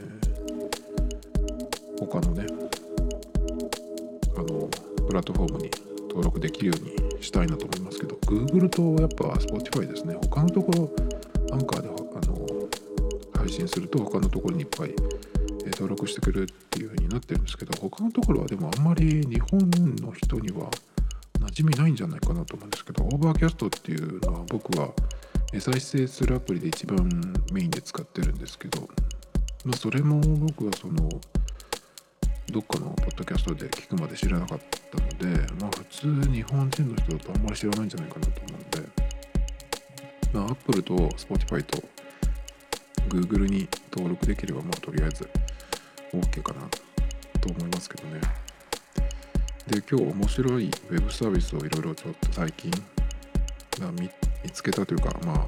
[1.99, 2.45] 他のね
[4.35, 4.67] あの
[5.07, 5.69] プラットフォームに
[6.09, 6.79] 登録できるよう
[7.15, 10.15] にしたいなと思いますけど Google とやっぱ Spotify ですね。
[10.15, 10.91] 他のところ
[11.51, 11.91] アンカーであ
[12.27, 12.69] の
[13.35, 14.93] 配信すると他のところにいっぱい
[15.65, 19.59] 登録してくれるっていう風になってるんですけど他のところはでもあんまり日本
[20.01, 20.69] の人には
[21.53, 24.89] 馴染みないんじゃないかなと思うんですけど Overcast っていうのは僕は
[25.59, 27.07] 再生するアプリで一番
[27.51, 28.81] メインで使ってるんですけど、
[29.63, 31.07] まあ、それも僕はその
[32.51, 34.59] どっかのポッドキャストで聞くまで知らなかっ
[34.91, 38.89] たのでまあ普通日本人の人だとあんまり知らないんじゃないかなと思うんで
[40.33, 41.83] まあ Apple と Spotify と
[43.09, 45.29] Google に登録できればまあとりあえず
[46.13, 46.61] OK かな
[47.39, 48.42] と思いますけどね。
[49.67, 52.71] で今日面白いウェブサービスをいろいろちょっと最近
[53.99, 54.09] 見
[54.43, 55.45] 見つけたというかまあ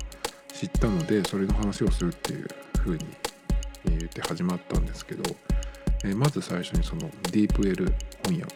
[0.54, 2.48] 知ったのでそれの話をするっていう
[2.80, 3.06] ふうに
[3.86, 5.24] 言って始まったんですけど、
[6.04, 7.94] えまず最初にその DeepL
[8.24, 8.56] 翻訳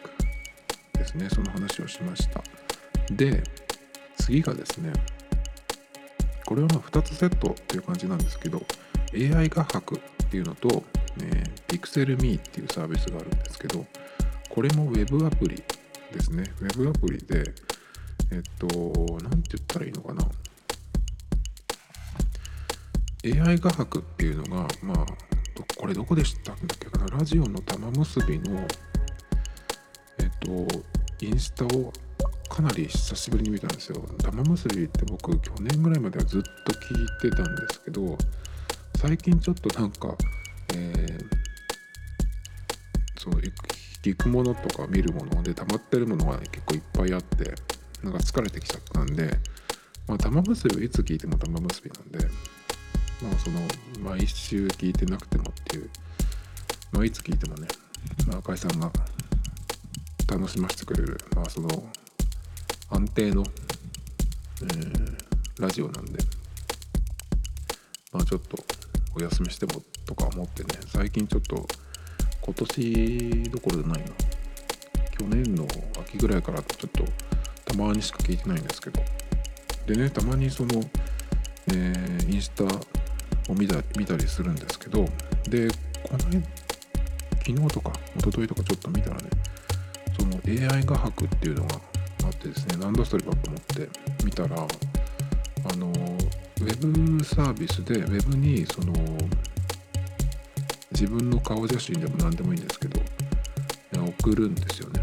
[0.94, 1.28] ですね。
[1.28, 2.42] その話をしました。
[3.12, 3.42] で
[4.16, 4.92] 次がですね
[6.46, 8.62] これはまあ2つセットっていう感じなんですけど
[9.14, 10.82] AI 画伯っていうのと、
[11.22, 13.84] え PixelMe っていうサービスがあるんですけど
[14.50, 15.62] これも Web アプリ
[16.12, 16.44] ですね。
[16.60, 17.44] Web アプリで
[18.32, 18.66] えっと
[19.22, 20.28] 何て言ったらいいのかな。
[23.24, 25.06] AI 画伯っていうのがまあ
[25.76, 27.06] これどこでしたっけかな。
[27.18, 28.66] ラジオの玉結びの
[30.18, 30.66] えっと
[31.24, 31.92] インスタを
[32.48, 34.00] かなり久しぶりに見たんですよ。
[34.18, 38.18] 玉結びって僕去年ぐらいまではずっと聞いてたんですけど
[38.96, 40.16] 最近ちょっとなんか、
[40.74, 41.20] えー、
[43.16, 43.40] そう
[44.02, 47.54] 聞くものとか見るもので溜まってるものが結構いっぱいあって
[48.02, 49.30] なんか疲れてきちゃったんで、
[50.08, 52.26] まあ、玉結びはいつ聞いても玉結びなんで、
[53.22, 53.60] まあ、その
[54.02, 55.90] 毎週聞いてなくてもっていう、
[56.92, 57.68] まあ、いつ聞いてもね、
[58.26, 58.90] まあ、赤井さんが
[60.28, 61.68] 楽しませてくれる、まあ、その
[62.88, 63.44] 安定の、
[64.62, 66.18] えー、ラジオなんで、
[68.12, 68.56] まあ、ちょっと
[69.14, 71.66] お休みしてもとか思ってね最近ちょっと
[72.42, 74.06] 今年どころじゃないな。
[75.18, 75.66] 去年の
[76.00, 77.04] 秋ぐらいからちょっと
[77.64, 79.02] たまにしか聞いてないんですけど。
[79.86, 80.80] でねたまにその、
[81.68, 85.04] えー、インスタを見た見たりするんですけど。
[85.48, 85.68] で
[86.02, 86.42] この辺
[87.40, 89.30] 昨日とか一昨日とかちょっと見たらね
[90.18, 91.80] その AI 画伯っていうのが
[92.24, 93.88] あってですね何だそればと思って
[94.24, 98.92] 見たらあのウェブサービスでウェブにその
[101.00, 103.00] 自分の顔写真でも何でもいいんですけど
[104.20, 105.02] 送るんですよね。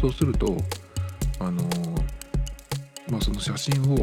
[0.00, 0.56] そうすると
[1.38, 1.62] あの
[3.08, 3.96] まあその写真を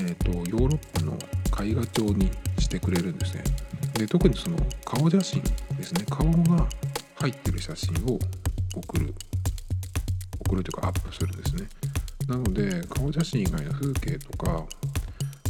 [0.00, 1.16] えっ、ー、とヨーロッパの
[1.64, 3.44] 絵画帳にしてくれるんですね。
[3.94, 5.40] で特にその顔写真
[5.76, 6.04] ですね。
[6.10, 6.66] 顔が
[7.14, 8.18] 入ってる写真を
[8.74, 9.14] 送る。
[10.40, 11.68] 送るというかアップするんですね。
[12.26, 14.66] なので顔写真以外の風景とか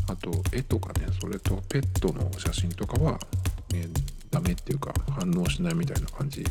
[0.09, 3.18] あと絵とかねそれとペットの写真とかは、
[3.72, 3.88] ね、
[4.30, 6.44] ダメっていうか反応しないみたいな感じ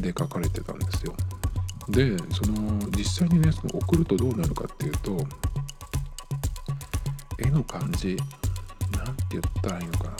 [0.00, 1.14] で書かれてたんですよ。
[1.88, 5.18] でその実際にねその送るとどうなるかっていうと
[7.38, 8.16] 絵の感じ
[8.96, 10.12] なんて言ったらいいのかな。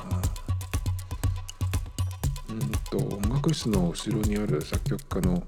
[2.50, 5.42] うんと音楽室の後ろにある作曲家の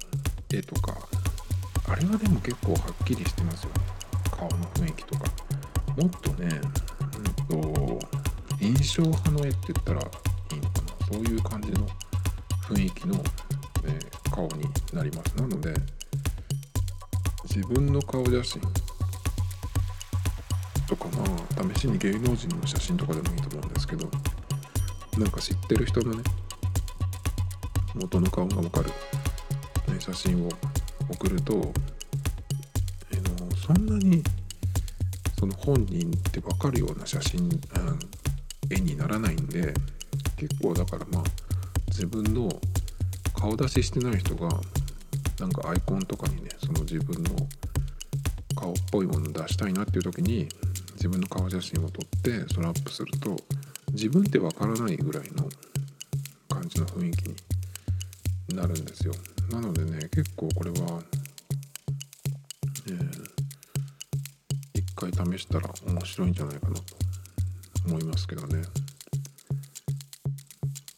[0.52, 0.96] 絵とか
[1.88, 3.80] あれはでも結構はっきりしてますよね。
[4.30, 5.35] 顔の雰囲気とか。
[5.96, 6.60] もっとね、
[7.48, 7.98] うんと、
[8.60, 10.04] 印象派の絵って言ったらい
[10.56, 11.06] いのかな。
[11.12, 11.86] そういう感じの
[12.68, 13.14] 雰囲気の、
[13.84, 15.36] えー、顔になります。
[15.36, 15.74] なので
[17.44, 18.60] 自分の顔写真
[20.86, 24.08] とかまあ試しに芸能人の写真とかでもいいと思うんですけど
[25.16, 26.22] なんか知ってる人のね
[27.94, 28.90] 元の顔がわかる、
[29.92, 30.50] ね、写真を
[31.08, 31.72] 送ると、
[33.12, 34.22] えのそんなに
[35.38, 37.50] その本人って分かるような写真、うん、
[38.70, 39.74] 絵にならないんで
[40.36, 41.22] 結構だからまあ
[41.88, 42.48] 自分の
[43.34, 44.48] 顔出ししてない人が
[45.38, 47.30] なんかアイコンとかにねその自分の
[48.54, 50.48] 顔っぽいもの出したいなっていう時に
[50.94, 53.36] 自分の顔写真を撮ってそれアップすると
[53.92, 55.48] 自分ってわからないぐらいの
[56.48, 57.28] 感じの雰囲気
[58.48, 59.12] になるんですよ。
[59.50, 61.02] なのでね結構これは、
[62.88, 63.35] えー
[64.96, 66.82] 回試したら面白いんじゃないかなと
[67.86, 68.62] 思いますけどね。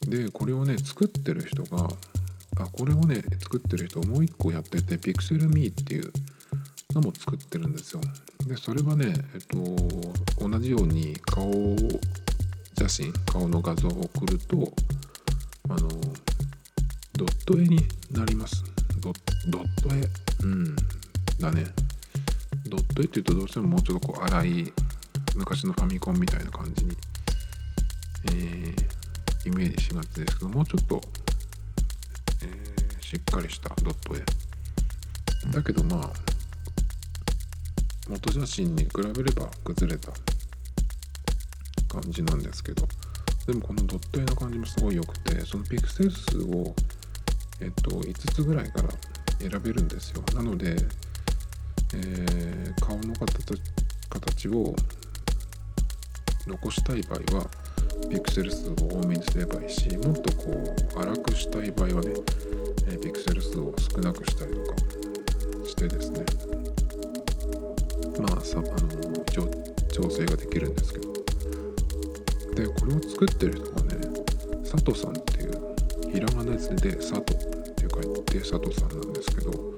[0.06, 1.86] でこれをね作ってる人が
[2.56, 6.10] あこれをね作ってる人もう一個やってて Pixelme っていう
[6.94, 8.00] のも作ってるんですよ。
[8.46, 11.52] でそれはねえっと同じように顔
[12.78, 14.72] 写真顔の画像を送ると
[15.68, 15.88] あの
[17.12, 18.64] ドット絵になります。
[19.00, 19.12] ド
[19.50, 20.08] ドット絵？
[20.44, 20.76] うん。
[21.40, 21.66] だね。
[22.68, 24.72] ドット絵っていうとどうしてももうちょっとこう粗い
[25.36, 26.96] 昔のファミコンみたいな感じに、
[28.26, 31.00] えー、イメージしがちですけどもうちょっと、
[32.42, 34.24] えー、しっかりしたドット絵。
[35.52, 36.10] だけどまあ
[38.08, 40.12] 元写真に比べれば崩れた
[41.88, 42.86] 感じなんですけど
[43.46, 46.74] でもこのドット絵の感じもすごい良くてそのピクセル数を
[47.60, 48.88] えっと5つぐらいから
[49.38, 50.22] 選べるんですよ。
[50.34, 50.76] なので、
[51.94, 53.14] えー、顔の
[54.08, 54.74] 形を
[56.46, 57.46] 残したい場合は
[58.10, 62.12] ピクセル数を多めにすればいいしもっとこう粗くしたい場合はね、
[62.88, 64.76] えー、ピクセル数を少なくしたりとか
[65.66, 66.24] してですね。
[68.20, 69.24] まあさあの
[69.90, 71.08] 調整ができるんですけど。
[72.58, 74.08] でこれを作ってる人がね
[74.62, 79.77] 佐藤さんっていうひらがな字で佐藤って書いて佐藤さんなんですけど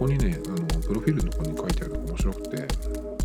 [0.00, 2.66] ここにねあのプロフィールの方に書いてあるのが面白くて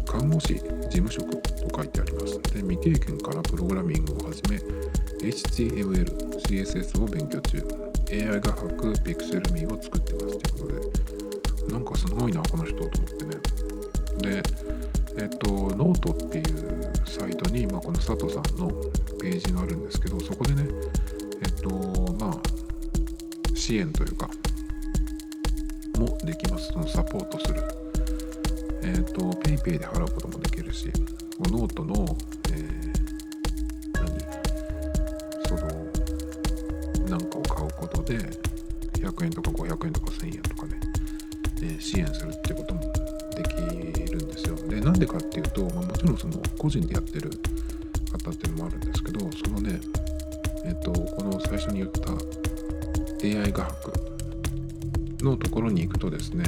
[0.05, 2.38] 看護師事務職と書いてあります。
[2.51, 4.57] で未経験からプログラミングをはじめ
[5.26, 6.03] HTML、
[6.41, 7.65] CSS を勉強中。
[8.11, 10.38] AI 画伯 PixelMe を作ってます。
[10.38, 10.82] というこ
[11.61, 11.71] とで。
[11.71, 14.41] なんかすごいなこの人と思ってね。
[14.41, 14.43] で
[15.23, 15.47] えっと
[15.78, 18.67] ノートっていうサイトに、まあ、この佐藤さんの
[19.21, 20.65] ページがあるんですけどそこでね
[21.41, 21.69] えっと
[22.19, 24.30] まあ支援というか
[25.98, 26.72] もできます。
[26.72, 27.64] そのサポートする。
[28.84, 30.91] えっと PayPay で払うこともできるし
[31.39, 32.06] ノートの、
[32.52, 32.96] えー、
[33.93, 34.06] 何？
[35.48, 35.62] その
[37.10, 38.18] なんかを買うことで
[39.00, 40.80] 100円とか500円とか1000円とかね、
[41.58, 42.82] えー、支援するってことも
[43.36, 44.56] できるんですよ。
[44.56, 47.32] でなんでかっていうと、まあ、もちろんその個人でやってる
[48.12, 49.80] 方っていうのもあるんですけどそのね
[50.64, 52.12] えっとこの最初に言った
[53.24, 54.05] AI 画伯
[55.26, 56.43] のところに行くとですね、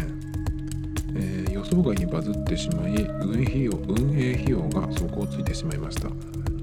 [1.15, 6.09] えー、予想外にバズってしまい運営費用運営費用が底をついてしまいました。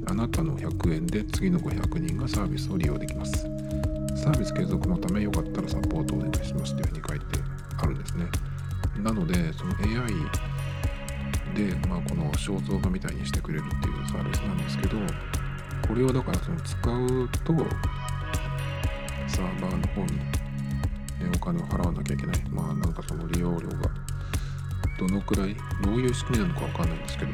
[0.06, 3.42] あなたの100円で次の500人がサービスを利用できます。
[4.14, 7.24] サービス継続のためよかったらサポートお願いしますというふうに書いて
[7.78, 8.26] あるんですね。
[9.02, 10.14] なのでその AI
[11.56, 14.96] で、まあ、この肖像画みたいにしてくれるっていうサービスなんですけど
[15.88, 17.52] これをだからその使うと
[19.26, 20.33] サーバーの方に
[21.28, 22.44] お金を払わなきゃいけない。
[22.50, 23.90] まあなんかその利用料が
[24.98, 27.32] どのくらいどういう仕組みなのかわかんないんですけど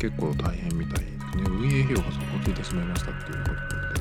[0.00, 4.00] 結構大変みたいですね運営費用が底ついてしまいましたっていうことなので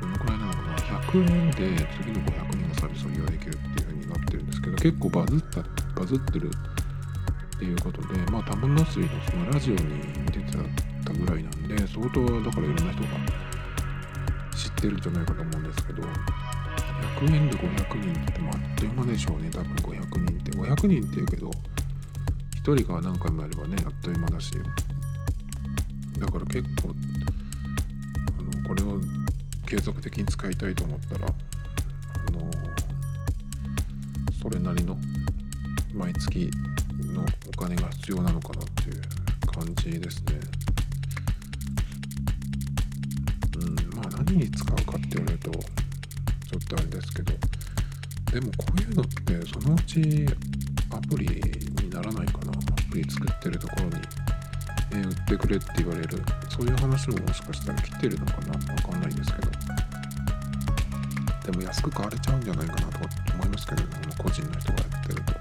[0.00, 5.62] どのくらいなのかな100円で次の500人のサービスを利用できるっていう風になってるんですけど結構バズった
[6.00, 6.50] バズってる
[7.56, 9.78] っていうことでまあ多分の水のそのラジオに
[10.26, 10.52] 出て
[11.04, 13.08] たぐらいなんで相当だからいろんな人が
[14.56, 16.02] 知ってるんじゃないかと思うんですけど
[17.20, 21.50] 100円で500人ってまあっという間でしょうね多分500人って500人っていうけど
[22.64, 24.52] 1人が何回もやればねあっという間だし
[26.18, 26.94] だから結構
[28.38, 29.00] あのこれを
[29.66, 32.50] 継続的に使いたいと思ったらあの
[34.42, 34.96] それなりの
[35.94, 36.50] 毎月
[37.14, 39.02] のお金が必要なのかなっていう
[39.46, 40.40] 感じですね。
[43.58, 45.50] うんまあ何に使うかって言われると
[46.48, 47.34] ちょっとあれですけど。
[48.32, 50.26] でもこういうのってそのうち
[50.90, 51.26] アプリ
[51.82, 52.52] にならないかな。
[52.52, 52.54] ア
[52.90, 53.96] プリ作ってるところに、
[54.92, 56.22] え、売ってくれって言われる。
[56.48, 58.52] そういう話ももしかしたら来てるのかな。
[58.52, 59.50] わかんないですけど。
[61.52, 62.98] でも安く買われちゃうんじゃないかなと
[63.34, 63.88] 思いますけど、ね、
[64.18, 65.32] 個人の人がやってると。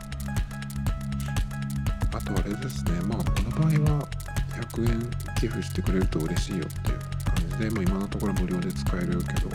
[2.17, 2.91] あとあれですね。
[3.07, 4.07] まあこの場合は
[4.73, 9.49] 100円寄付してくれると嬉しいよっていう感じで、まあ、今のところ無料で使えるけど。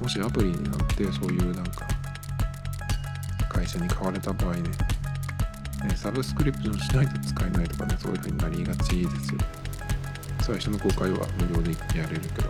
[0.00, 1.86] もしアプリになってそういうなんか
[3.48, 4.70] 会社に買われた場合ねね
[5.94, 9.40] サブスクリプションしないと使えないとかねそういう風になりがちですよ。
[10.40, 12.48] 最初の公開は無料でやれるけど。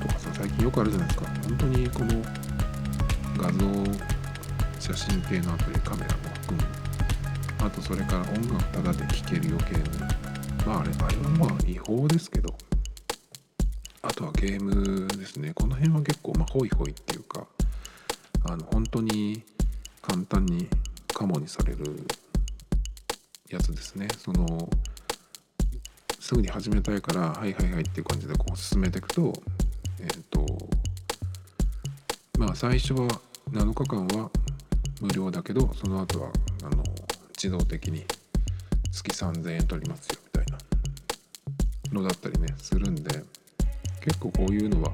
[0.00, 1.26] とかさ最近よくあるじゃないですか。
[1.42, 2.22] 本当にこの
[3.36, 3.58] 画像
[4.78, 6.64] 写真系のアプリカメラも含む。
[7.66, 9.98] あとそれから音楽タダで聴ける余計に
[10.66, 12.39] まああれあれはまあ違法ですけど
[14.20, 15.52] とはゲームですね。
[15.54, 17.46] この辺は結構まあホイホイっていうか
[18.44, 19.42] あの本当に
[20.02, 20.68] 簡単に
[21.08, 22.06] カモにされる
[23.48, 24.08] やつですね。
[24.18, 24.68] その
[26.18, 29.32] すぐに始めたいからはいはいはいっていう感じでこう進めていくと
[30.00, 30.46] えっ、ー、と
[32.38, 33.08] まあ最初は
[33.50, 34.30] 7日間は
[35.00, 36.30] 無料だけどその後は
[36.64, 36.84] あの
[37.36, 38.04] 自動的に
[38.92, 40.58] 月3000円取りますよみたいな
[42.02, 43.39] のだったりねするんで。
[44.00, 44.90] 結構こういうのは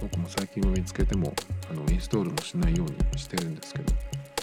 [0.00, 1.32] 僕も最近は見つけても
[1.70, 3.92] あのインストールもしないようにしてるんですけど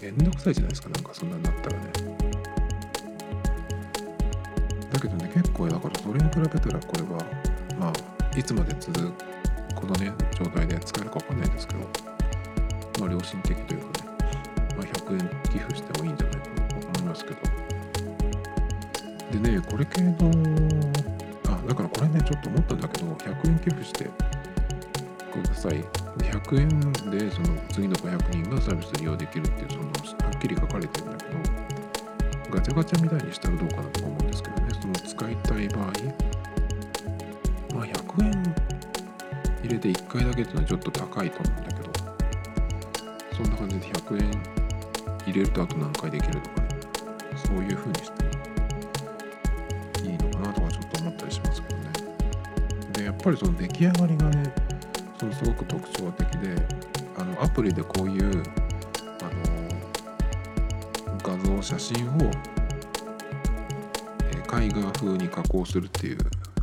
[0.02, 0.90] めんどくさいじゃないですか？
[0.90, 1.92] なんかそんなになったらね。
[4.92, 7.26] だけどね結構だからそれに比べたらこれは
[7.80, 9.14] まあいつまで続く
[9.76, 11.80] このね状態で使えるか分かんないですけど
[13.00, 13.92] まあ良心的というかね、
[14.78, 15.20] まあ、100円
[15.52, 17.38] 寄付してもいいんじゃないかなと思いますけど。
[19.42, 20.18] でねこれ系の
[21.64, 25.84] あだからこれねちょっと思ったんだけど100円寄付してください。
[26.18, 26.70] 100円
[27.12, 29.90] でその次の500人がサービス利用できるっていうそのは
[30.36, 31.40] っきり書かれてるんだけど
[32.56, 34.68] ガチャガチャみたいにしたらどうかなと思うんですけどね。
[34.82, 35.86] その使いたい場合
[37.76, 38.32] まあ100円
[39.64, 41.90] 入れて1回だけっていうのはちょっと高いと思うんだけど
[43.36, 44.32] そんな感じで100円
[45.26, 46.66] 入れるとあと何回できるとかね。
[47.36, 48.35] そういう風にして
[53.26, 54.54] ぱりその出来上がりがね
[55.20, 56.56] そのすごく特徴的で
[57.18, 58.44] あのアプリでこういう
[59.20, 59.68] あの
[61.24, 62.12] 画像写真を、
[64.32, 66.18] え絵画風に加工するっていう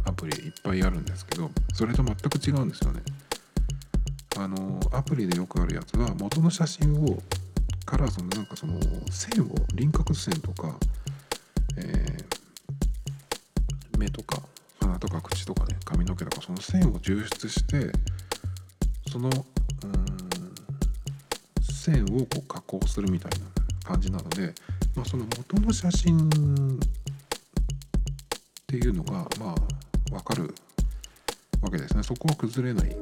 [0.04, 3.02] アプリいっぱいあるんですけどそれと全く違うんですよね。
[4.38, 7.18] あのアプリでよくあるやつは元の写真を
[7.84, 8.78] からそのなんかその
[9.10, 10.76] 線を輪郭線とか、
[11.76, 14.40] えー、目とか
[16.52, 17.90] その線を抽出して
[19.10, 19.30] その
[21.62, 23.46] 線をこう加工するみたいな
[23.84, 24.52] 感じなので、
[24.94, 26.30] まあ、その元の写真っ
[28.66, 29.54] ていうのがまあ
[30.10, 30.54] 分かる
[31.62, 32.02] わけですね。
[32.02, 32.94] そこは崩れない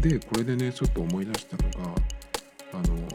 [0.00, 1.94] でこれでねちょっと思い出したのが
[2.72, 3.08] あの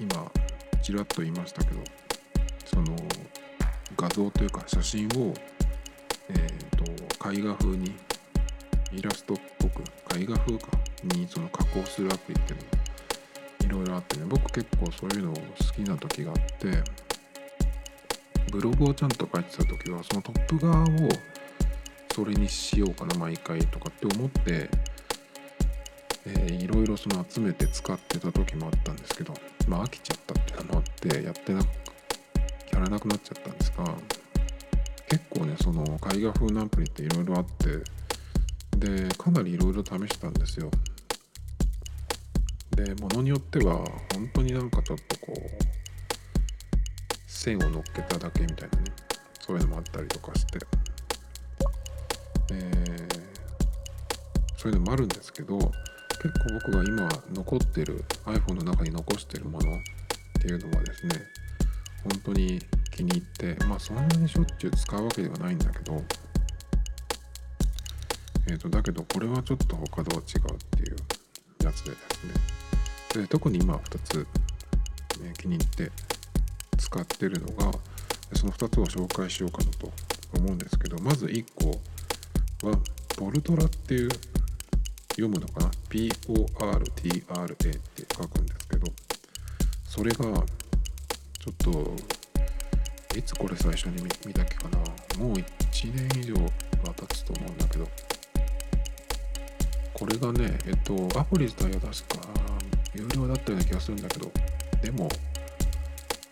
[0.00, 0.30] 今
[0.82, 1.80] ちらっと言いましたけど
[2.64, 2.96] その
[3.96, 5.32] 画像というか写真を、
[6.28, 7.94] えーと、絵画風に
[8.92, 9.82] イラストっぽく
[10.18, 10.66] 絵画風か
[11.04, 12.74] にその加工するアプリっていうのが
[13.64, 15.40] いろいろあってね僕結構そういうの好
[15.74, 16.82] きな時があって
[18.50, 20.86] ブログをちゃんと書いてた時はそのトップ側を
[22.14, 24.70] それにしようかな毎回とかって思って、
[26.26, 29.34] えー、いろいろその集めて使ってた時もあったんですけど
[29.66, 31.60] まあ飽きちゃったっていうのもあってやってな
[32.72, 33.84] やらなくなっちゃったんですが
[35.08, 37.82] 結構ねその絵画風なアプリっていろいろあって
[38.78, 40.70] でかなりいろいろ試したんですよ。
[42.76, 43.84] でものによっては
[44.14, 45.38] 本当になんかちょっとこう
[47.26, 48.84] 線を乗っけただけみたいなね
[49.40, 50.58] そういうのもあったりとかして、
[52.54, 53.18] えー、
[54.56, 59.80] そういうのもあるんですけど結構僕が今残ってる iPhone の中に残してるものっ
[60.40, 61.14] ていうのはですね
[62.02, 66.02] 本当に気に入ってまあそんなにしょっちゅう使うわけではないんだけど
[68.46, 70.96] えーと、だけどこれはちょっと他とは違うっていう
[71.64, 73.22] やつでですね。
[73.22, 74.26] で特に今2つ、
[75.20, 75.90] ね、気に入って
[76.76, 77.72] 使ってるのが
[78.34, 79.90] その2つを紹介しようかなと
[80.34, 81.80] 思うんですけどまず1個
[82.62, 82.78] は
[83.16, 84.10] ポルトラっていう
[85.10, 87.80] 読むのかな？PORTRA って
[88.16, 88.86] 書くんですけど
[89.86, 90.32] それがちょ
[91.50, 91.94] っと
[93.16, 94.78] いつこれ最初に見たっけかな？
[95.24, 95.44] もう1
[95.94, 96.50] 年以上は
[96.96, 97.88] 経つと思うんだけど
[99.92, 102.28] これがねえっとアプリ自体は確か
[102.94, 104.32] 有料だったような気がするんだけど
[104.82, 105.08] でも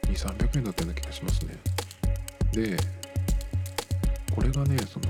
[0.09, 1.57] 2300円だったような気がしますね。
[2.53, 2.77] で
[4.35, 5.07] これがねその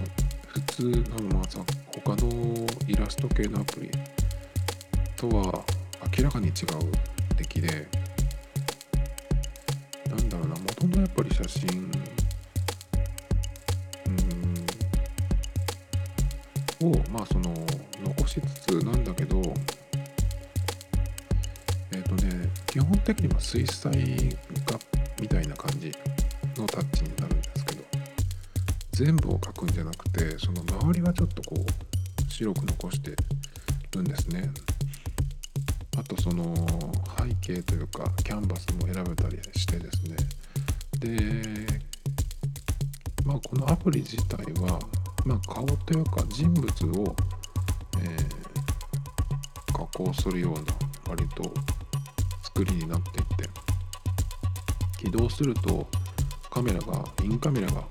[0.73, 1.43] 普通のまあ
[2.03, 3.91] 他のイラスト系のアプリ
[5.16, 5.62] とは
[6.16, 6.55] 明らかに違う
[7.37, 7.89] 出来で
[10.09, 11.91] なんだろうな元のやっぱり写真
[16.81, 17.55] をまあその
[18.03, 19.43] 残しつつなんだけど
[21.93, 23.93] えっ、とね基本的には水彩
[24.64, 24.79] 画
[25.20, 25.93] みたいな感じ
[26.57, 27.51] のタッチになるんです
[28.93, 33.12] 全部を描くんじゃなくてその周りはちょっとこう白く残して
[33.93, 34.51] るんですね。
[35.99, 36.55] あとその
[37.18, 40.16] 背景というかキャンバスも選べたりしてですね。
[40.99, 41.82] で
[43.24, 44.78] まあこのアプリ自体は、
[45.24, 46.66] まあ、顔というか人物
[47.01, 47.16] を、
[48.01, 50.62] えー、加工するような
[51.09, 51.53] 割と
[52.45, 53.72] 作りになっていて。
[55.03, 55.84] 起動すると
[56.49, 57.82] カメラがインカメラが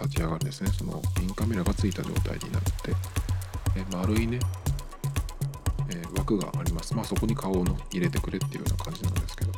[0.00, 2.94] 立ち上がるんですねそのインカメラがついた状態になって
[3.76, 4.40] え丸いね
[5.90, 6.94] えー、枠があります。
[6.94, 9.52] まあそこに顔を入れてくれっていうような感じなんですけど。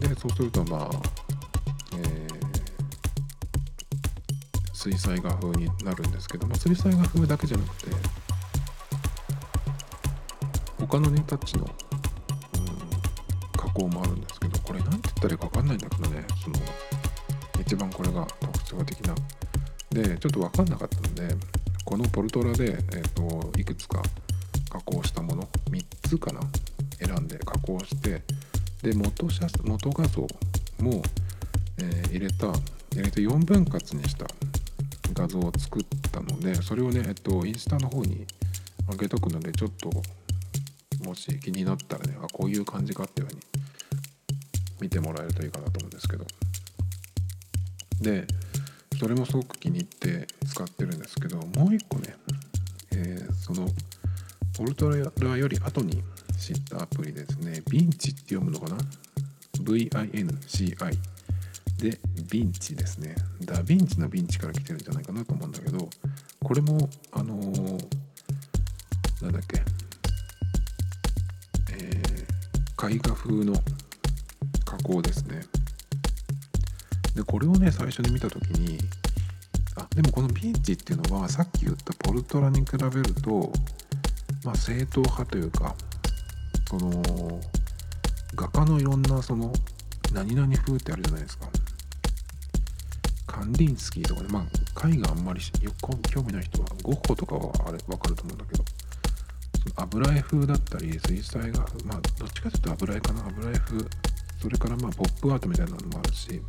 [0.00, 0.90] で、そうするとまあ、
[1.96, 2.28] えー、
[4.72, 7.90] 水彩画風になるんですけど、まあ、水彩画風だけじゃなくて、
[10.80, 11.70] 他のね、タッチの、うん、
[13.52, 16.56] 加工もあるんですけど、これ何て言ったらいいか分かんないんだけどね、その、
[17.68, 19.14] 一番これが特徴的な。
[19.90, 21.36] で、ちょっと分かんなかったので、
[21.84, 24.00] このポルトラで、えーと、いくつか
[24.70, 26.40] 加工したもの3つかな
[26.98, 28.22] 選んで加工して
[28.82, 30.22] で元写元画像
[30.80, 31.02] も、
[31.78, 34.26] えー、入れた入れて4分割にした
[35.12, 38.26] 画像を作ったのでそれをね、えっと、インスタの方に
[38.90, 39.90] 上げとくのでちょっと
[41.04, 43.40] もし気になったらねあこういう感じかっていうふうに
[44.80, 46.26] 見てもらえるといいかなと思うんですけど
[48.00, 48.26] で
[48.98, 52.16] それもすごく気に入って使ってるんですけどもう一個ね、
[52.92, 53.68] えー、その
[54.56, 56.02] ポルトラより後に
[56.36, 57.62] 知ったアプリですね。
[57.68, 58.76] ヴィンチって読むのかな
[59.62, 60.76] ？VINCI
[61.78, 63.14] でヴィンチですね。
[63.44, 65.88] ダヴィンチのヴィンチから来てるんじゃないかなと思うんだけど
[66.42, 67.88] これもあのー、
[69.22, 69.62] なんだっけ？
[71.72, 73.54] えー、絵画風の
[74.64, 75.42] 加工ですね。
[77.18, 78.78] でこれをね最初に見た時に
[79.74, 83.52] あでもこのビンチっていうのはさっき言ったポルトラに比べると
[84.44, 85.74] まあ正統派というか
[86.70, 87.02] その
[88.36, 89.52] 画家のいろんなその
[90.14, 91.48] 何々風ってあるじゃないですか。
[93.26, 98.64] カンディンスキーとかねまあ絵画あんまりよく興味ない人はゴッホとかはあれ分かると思うんだけど
[99.76, 103.78] 油絵風だったり水彩画まあどっちかというと油絵かな油絵風
[104.40, 106.40] それからまあポップアートみたいなのもあるし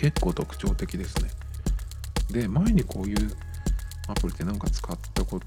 [0.00, 1.30] 結構特徴的ですね。
[2.30, 3.30] で、前にこういう
[4.08, 5.42] アプリってなんか使ったこよ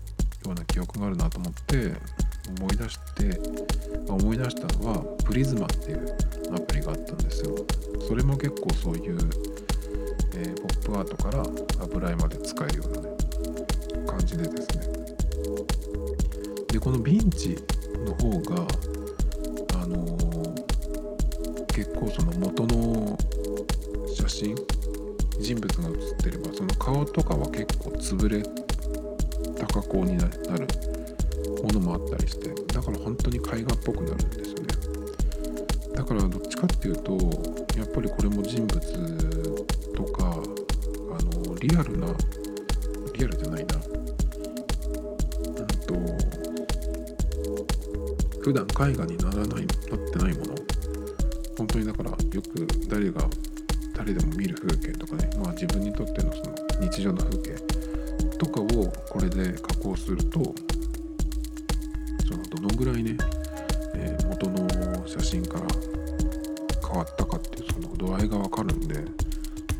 [0.51, 1.93] うな記憶があるなと思って
[2.59, 3.39] 思い出して
[4.07, 6.05] 思い出したのはプリズマっていう
[6.53, 7.55] アプリがあったんですよ。
[8.07, 9.17] それも結構そういう、
[10.35, 11.43] えー、ポップアートから
[11.85, 13.09] 油絵まで使えるようなね
[14.05, 14.87] 感じでですね。
[16.67, 17.57] でこのヴィンチ
[18.05, 18.67] の方が
[19.81, 23.17] あのー、結構その元の
[24.23, 24.55] 写真
[25.37, 28.41] 人物が写ってればその顔とかは結構潰れ
[29.53, 30.31] た加工になる
[31.61, 34.67] ものもあったりしてだから本当に絵画っぽくなるんですよね。
[35.93, 37.17] だからどっちかっていうと
[37.77, 38.79] やっぱりこれも人物
[39.93, 40.37] とかあ
[41.49, 42.07] のリアルな
[43.15, 43.75] リアルじゃないな。
[43.75, 43.79] う
[45.61, 45.95] んと
[48.41, 50.55] 普段絵画にならないなってないもの。
[51.57, 53.21] 本当にだからよく誰が
[54.03, 57.55] 誰でも見る風景とかね、まあ、自分にとってのその日常の風景
[58.37, 60.53] とかをこれで加工すると
[62.27, 63.15] そのどのぐらいね、
[63.95, 65.67] えー、元の写真から
[66.85, 69.05] 変わったかっていうその度合いがわかるんで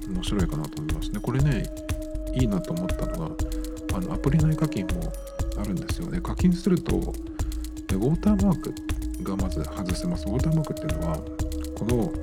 [0.08, 1.12] 面白いかなと思います。
[1.12, 1.66] ねこれね
[2.34, 3.36] いいなと思ったのが
[3.94, 5.12] あのアプリ内課金も
[5.58, 6.22] あるんですよね。
[6.22, 8.74] 課金するとウォーターマーク
[9.22, 10.26] がまず外せます。
[10.28, 11.18] ウォーターマークっていうのは
[11.76, 12.23] この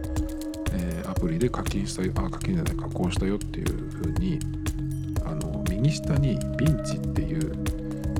[1.21, 4.39] プリで課金したよあ課金じゃない加工したよっていう風に
[5.25, 7.53] あの右下にビンチっていう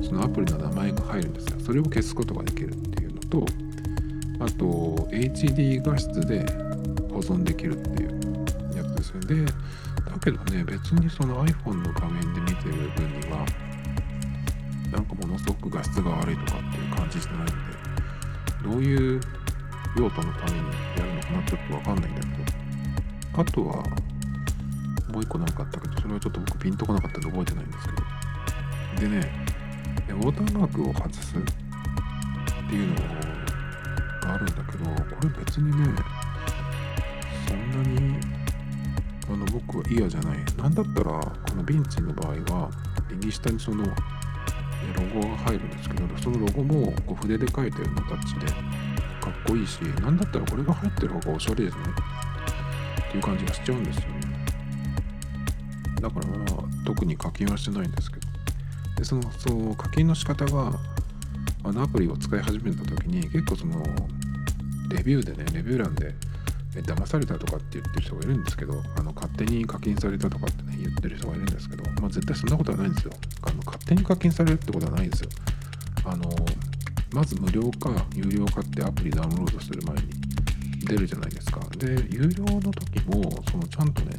[0.03, 3.45] そのアプリの名前が入るんですよそれを消すことができるっていうのと
[4.39, 6.45] あと HD 画質で
[7.11, 8.11] 保存できるっていう
[8.75, 9.51] やつですよね。
[10.05, 13.45] だけどね別にその iPhone の画面で見てる分には
[14.91, 17.53] なんかものすごく画質が悪いとかっていう感じじゃないんで
[18.63, 19.21] どういう
[19.97, 20.57] 用途のために
[20.97, 22.40] やるのかなちょっとわかんないんだけど
[23.33, 23.83] あとは
[25.11, 28.01] もう一個何かあったけどそれはちょっと僕ピンとこなかったんで覚えてないんですけど。
[29.01, 29.45] でね
[30.09, 31.41] ウォーターマークを外すっ
[32.69, 35.95] ていうのがあるんだけどこれ別にね
[37.47, 38.19] そんなに
[39.27, 40.37] あの僕は嫌じゃない。
[40.57, 42.69] なんだったらこのビンチの場合は
[43.09, 43.91] 右下にそのロ
[45.13, 51.83] ゴが入るんですけどそのロゴもこう筆で書いてるのタッチでかっこいいしなんだったらこれが入ってる方がおしゃれですね
[53.11, 54.09] っていう感じがしちゃうんですよね。
[56.01, 58.27] だからまあ特に課金はしてないんですけど。
[58.95, 60.79] でそのその課金の仕方が
[61.63, 63.83] あのアプリを使い始めた時に結構その
[64.89, 66.13] レビューでねレビュー欄で
[66.83, 73.13] 騙されたとかって言ってる人がいるんですけどあの勝手に課金されたとかってね言ってる人がいるんですけど、まあ、絶対そんなことはないんですよ。
[73.41, 75.29] あの勝手に課金されるってことはないですよ。
[76.05, 76.29] あの
[77.13, 80.03] まず無料か有料かってアプリダウンロードする前に
[80.85, 81.50] 出るじゃないですか。
[81.81, 84.11] で有料の時もそのちゃんとね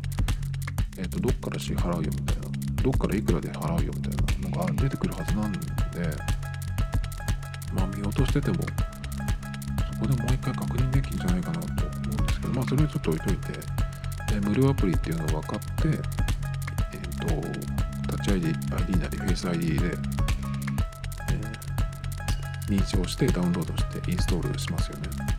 [0.98, 2.42] えっ、ー、とどっから支払うよみたいな。
[2.82, 5.58] どっからいくらで払うよみたいなのが出てくるはずなんで
[7.72, 13.52] まあ見落としててもそこでもう一回確認できんじゃないかなと思うんですけどまあそれはちょっと置いといて
[14.34, 19.96] で無料アプリっていうのを分かってえっ、ー、とタッチ ID, ID なりフェイス ID で、
[22.68, 25.31] 認証してダウンロードしてインストールしますよね。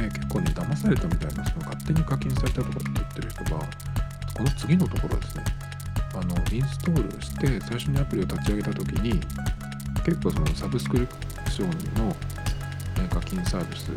[0.00, 3.50] で結構ね騙されたみたいなその勝手に課金されたとかって言ってる人が
[4.36, 5.44] この次のところですね
[6.14, 9.20] あのインストールして最初にアプリを立ち上げた時に
[10.04, 12.16] 結構そのサブスクリプションの
[13.08, 13.90] 課金サービス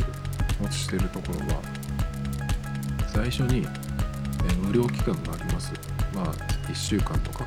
[0.63, 1.61] をしてるところは
[3.07, 3.67] 最初に
[4.61, 5.71] 無料期間があります。
[6.13, 6.25] まあ
[6.67, 7.45] 1週間とか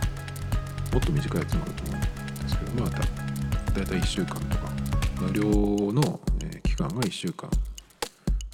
[0.92, 4.70] もっと短いやつもあると思うんですけどまあだいたい1週間とか
[5.20, 5.42] 無料
[5.92, 6.20] の
[6.64, 7.48] 期間が1週間。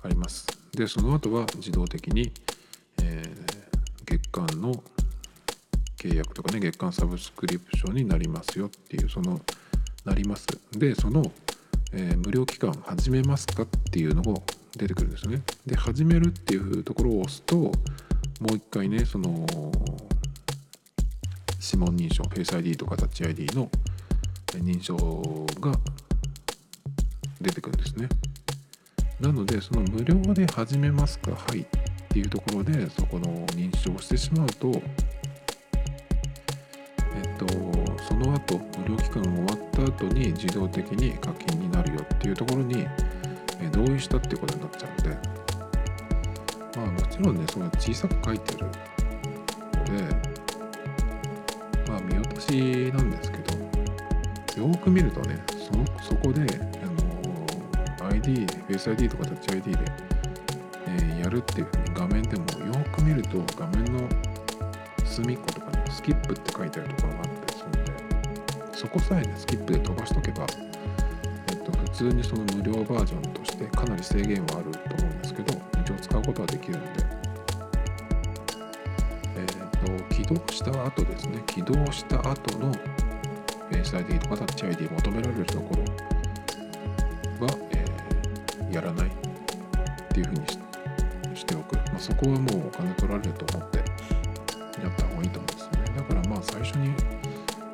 [0.02, 0.46] あります。
[0.72, 2.32] でその後は自動的に、
[3.02, 4.82] えー、月間の
[5.98, 9.40] 契約とかね月間サブスクリプションになりますよっていうその
[10.04, 10.46] なります。
[10.72, 11.30] でその、
[11.92, 14.40] えー、無料期間始めますかっていうのが
[14.76, 15.42] 出てくるんですね。
[15.66, 17.72] で始めるっていうところを押すとも
[18.52, 19.46] う一回ねその
[21.60, 23.70] 指紋認証 Face ID とかタッチ ID の
[24.48, 24.96] 認証
[25.60, 25.72] が
[27.40, 28.08] 出てくるんですね。
[29.22, 31.64] なのでその無料で始めますかはいっ
[32.08, 34.68] ていうところでそこの認証をしてしまうと
[37.14, 37.46] えっと
[38.02, 42.84] その後無料期間が終わった後に自動的に課金になるよっていうところに
[43.70, 45.18] 同意したっていうことになっちゃうので
[46.76, 48.80] まあもちろんねその小さく書いてるので
[51.86, 52.50] まあ見落とし
[52.92, 53.38] なんですけ
[54.56, 55.38] どよく見るとね
[56.02, 56.44] そこで
[58.22, 59.78] ID Face ID とか Touch ID で、
[60.86, 64.08] えー、やるっていうふうに画面でもよく見ると画面の
[65.04, 70.46] 隅っことかにスキップって書いてあるところがあったりするんでそこさえねスキップで飛ばしとけば、
[71.50, 77.22] えっと、普通にその無料バージョンとしてかなり制限はあると思うんですけど一応使うことはできるので。
[79.34, 79.48] えっ
[80.08, 81.42] と起動した後ですね。
[81.46, 82.72] 起動した後の
[83.70, 85.82] Face ID とか Touch ID 求められるところ、
[88.72, 89.10] やらないっ
[90.08, 90.46] ていうふうに
[91.36, 93.84] しておく、まあ、そこはもうお金取られると思ってや
[94.88, 95.96] った方がいいと思うんですよね。
[95.96, 96.94] だからまあ最初に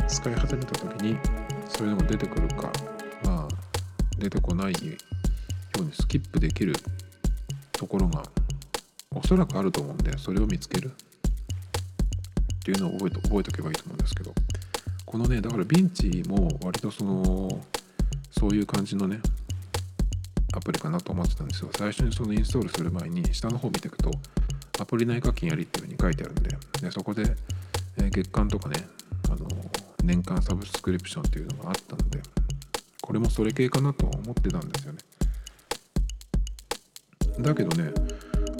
[0.06, 1.18] 使い始めた時に
[1.68, 2.72] そういうのが出てくるか
[3.24, 3.48] まあ
[4.18, 4.78] 出てこないよ
[5.80, 6.74] うにスキップできる
[7.72, 8.22] ところが
[9.14, 10.90] おそらくあると思うんでそれを見つける。
[10.90, 14.34] っていうのを覚えて覚えておけばいいと思うんですけど。
[15.08, 17.48] このねだからビンチも割とその
[18.30, 19.20] そういう感じのね
[20.58, 21.70] アプリかなと思ってたんですよ。
[21.76, 24.10] 最初にそのインストールする前に下の方見ていくと
[24.80, 26.50] アプリ内課金やりっていうふうに書いてあるんで
[26.80, 27.22] でそこで、
[27.96, 28.88] え、月間とかね
[29.30, 29.46] あの
[30.02, 32.20] 年間サブスクリプションっていうのがあったので
[33.00, 34.98] これもそれ系かなと思ってたんですよね。
[37.40, 37.92] だけどね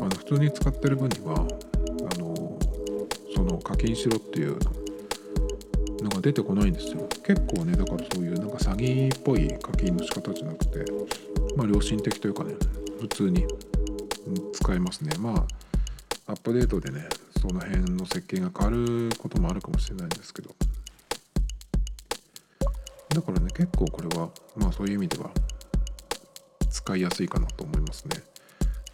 [0.00, 2.58] あの普通に使ってる分にはあの
[3.34, 4.56] その課金しろっていう
[6.00, 7.08] のが出てこないんですよ。
[7.24, 10.84] 結構ねだからそういうなんか詐欺っぽい課金の仕方じゃなくて
[11.58, 12.54] まあ良心的というかね
[13.00, 13.44] 普通に。
[14.52, 15.10] 使えますね。
[15.18, 17.08] まあアップデートでね
[17.40, 20.54] その辺の設計が変わることもあるかもしれないんですけど。
[23.08, 25.30] だからね結構これはまあそういう意味では
[26.70, 28.22] 使いやすいかなと思いますね。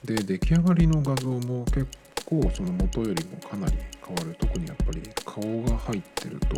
[0.04, 1.88] で出来上がりの画像も結
[2.24, 3.72] 構その元よりもかなり
[4.06, 4.36] 変わる。
[4.38, 6.56] 特にやっぱり顔が入ってると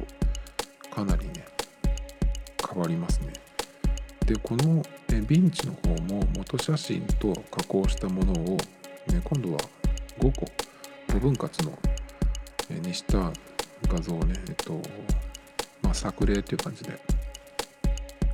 [0.94, 1.46] かなりね
[2.70, 3.32] 変わりますね。
[4.26, 4.82] でこの
[5.16, 9.58] えビンチの方も元写真と加工したものを、ね、今度は
[10.18, 10.46] 5個
[11.08, 11.78] 5分割の、
[12.70, 13.32] えにした
[13.88, 14.80] 画像をねえっと
[15.82, 16.98] まあ作例っていう感じで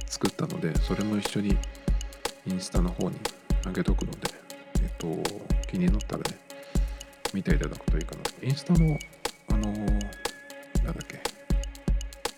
[0.07, 1.57] 作ったのでそれも一緒に
[2.47, 3.16] インスタの方に
[3.64, 4.18] 上げとくので、
[4.83, 5.07] えっと、
[5.70, 6.39] 気になったらね、
[7.33, 8.49] 見ていただくといいかな。
[8.49, 8.99] インスタの、
[9.49, 9.76] あのー、
[10.85, 11.20] なんだっけ、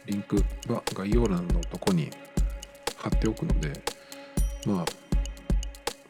[0.04, 0.36] リンク
[0.68, 2.10] は概要欄のとこに
[2.96, 3.72] 貼っておくので、
[4.66, 4.84] まあ、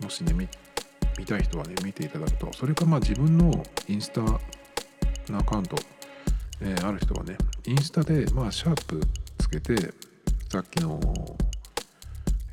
[0.03, 0.49] もしね、見
[1.19, 4.39] 見たい人はね、見ていただくと、それかまあ自分のインスタの
[5.39, 5.77] アカウント、
[6.61, 7.37] えー、ある人はね、
[7.67, 9.01] インスタで、まあ、シャープ
[9.39, 9.75] つけて、
[10.51, 11.01] さっきの、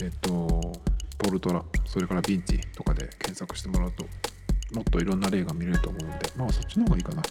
[0.02, 0.74] えっと、
[1.18, 4.06] ポルトラ、それからビンチとかで検索してもらうと、
[4.74, 7.22] もっといろんな例が見れると思うので、まあそっちの方がいいかな、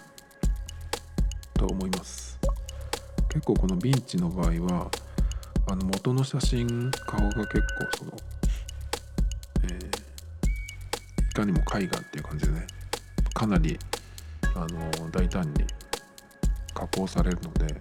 [1.54, 2.38] と思います。
[3.28, 4.90] 結構このビンチの場合は、
[5.70, 8.12] あの元の写真、顔が結構その、
[11.40, 12.66] かにも絵画っていう感じでね、
[13.34, 13.78] かなり、
[14.54, 15.64] あの大胆に
[16.74, 17.74] 加工されるので、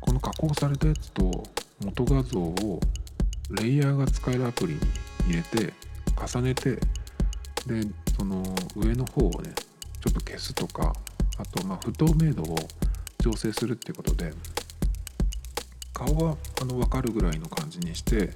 [0.00, 1.44] この加工されたやつと
[1.84, 2.80] 元画像を
[3.50, 4.80] レイヤーが使えるアプリに
[5.26, 5.72] 入れて
[6.16, 6.80] 重ねてで
[8.16, 8.42] その
[8.76, 9.52] 上の方をね
[10.00, 10.94] ちょっと消すとか
[11.38, 12.56] あとま不透明度を
[13.22, 14.32] 調整するっていうことで
[15.92, 18.30] 顔はあの分かるぐらいの感じにして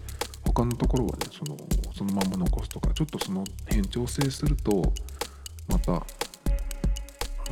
[0.49, 1.57] 他のところはねその
[1.95, 4.93] そのまま残すとかちょっとその辺調整すると
[5.69, 5.97] またあ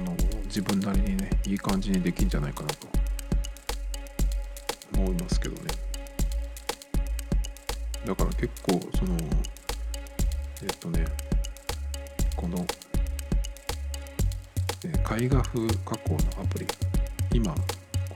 [0.00, 2.88] の自分なりにねいい感じにできんじゃないかなと
[4.96, 5.70] 思いますけどね。
[8.06, 9.16] だから結構その
[10.62, 11.04] えっとね
[12.36, 12.58] この、
[15.18, 16.66] 絵画風加工のアプリ
[17.32, 17.60] 今こ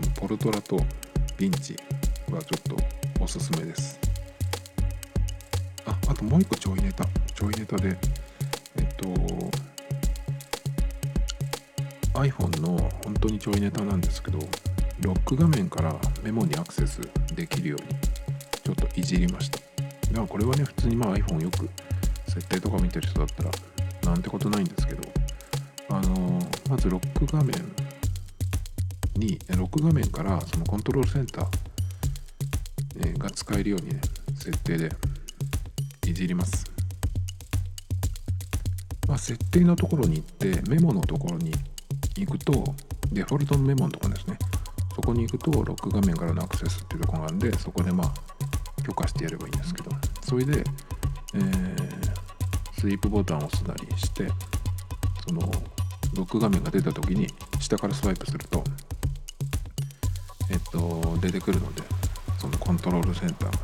[0.02, 1.76] のポルトラとヴィンチ
[2.30, 2.76] はちょっ
[3.18, 4.09] とおすすめです
[6.10, 7.04] あともう一個ちょいネタ
[7.34, 7.96] ちょいネタで
[8.76, 9.06] えっと
[12.18, 14.40] iPhone の本当にちょいネタなんですけど
[15.02, 15.94] ロック画面から
[16.24, 17.00] メモにアクセス
[17.36, 17.98] できるように
[18.64, 19.58] ちょっといじりました。
[19.58, 21.70] だからこれはね普通にまあ iPhone よく
[22.26, 23.50] 設定とか見てる人だったら
[24.04, 25.02] なんてことないんですけど
[25.90, 27.54] あの、まずロック画面
[29.14, 34.00] にロック画面からそのコントロールセンター、が使えるようにね
[34.34, 34.90] 設定で
[36.10, 36.64] いじります、
[39.06, 41.52] まあ、設定のところに行ってメモのところに
[42.16, 42.74] 行くと
[43.12, 44.38] デフォルトのメモのところですね。
[44.94, 49.90] そこに行くとロック画面からのアクセスっていうところがあるんでそこでまあ許可してやればいいんですけど。
[50.22, 50.64] それで、
[51.34, 54.28] えー、スイープボタンを押すなりして
[55.26, 55.40] その
[56.14, 57.26] ロック画面が出た時に
[57.58, 58.62] 下からスワイプすると
[60.50, 61.82] えっと出てくるので
[62.38, 63.58] そのコントロールセンターがね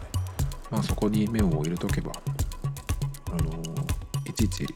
[0.70, 2.12] まあそこにメモを入れとけば
[4.36, 4.66] ちいち、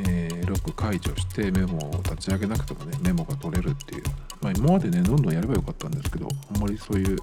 [0.00, 4.02] えー、ロック解除してメモを立ち上げなくてもねメモが取れるっていう。
[4.40, 7.16] まあ今までねどんどんやればよかったんですけどあんまりそういう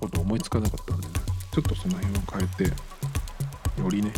[0.00, 1.14] こと思いつかなかったんでね
[1.52, 4.12] ちょっとその辺を変えてよりね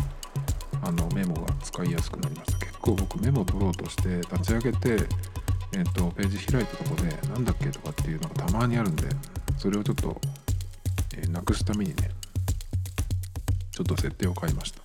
[0.83, 2.59] あのメモが使いやすくなりました。
[2.59, 5.07] 結構僕メモ取ろうとして立ち上げて、
[5.73, 9.07] えーと、ページ開いたとこで何だっけとかっていうのがたまにあるんで
[9.57, 10.21] それをちょっと、
[11.17, 12.11] えー、なくすためにね
[13.71, 14.84] ちょっと設定を変えました。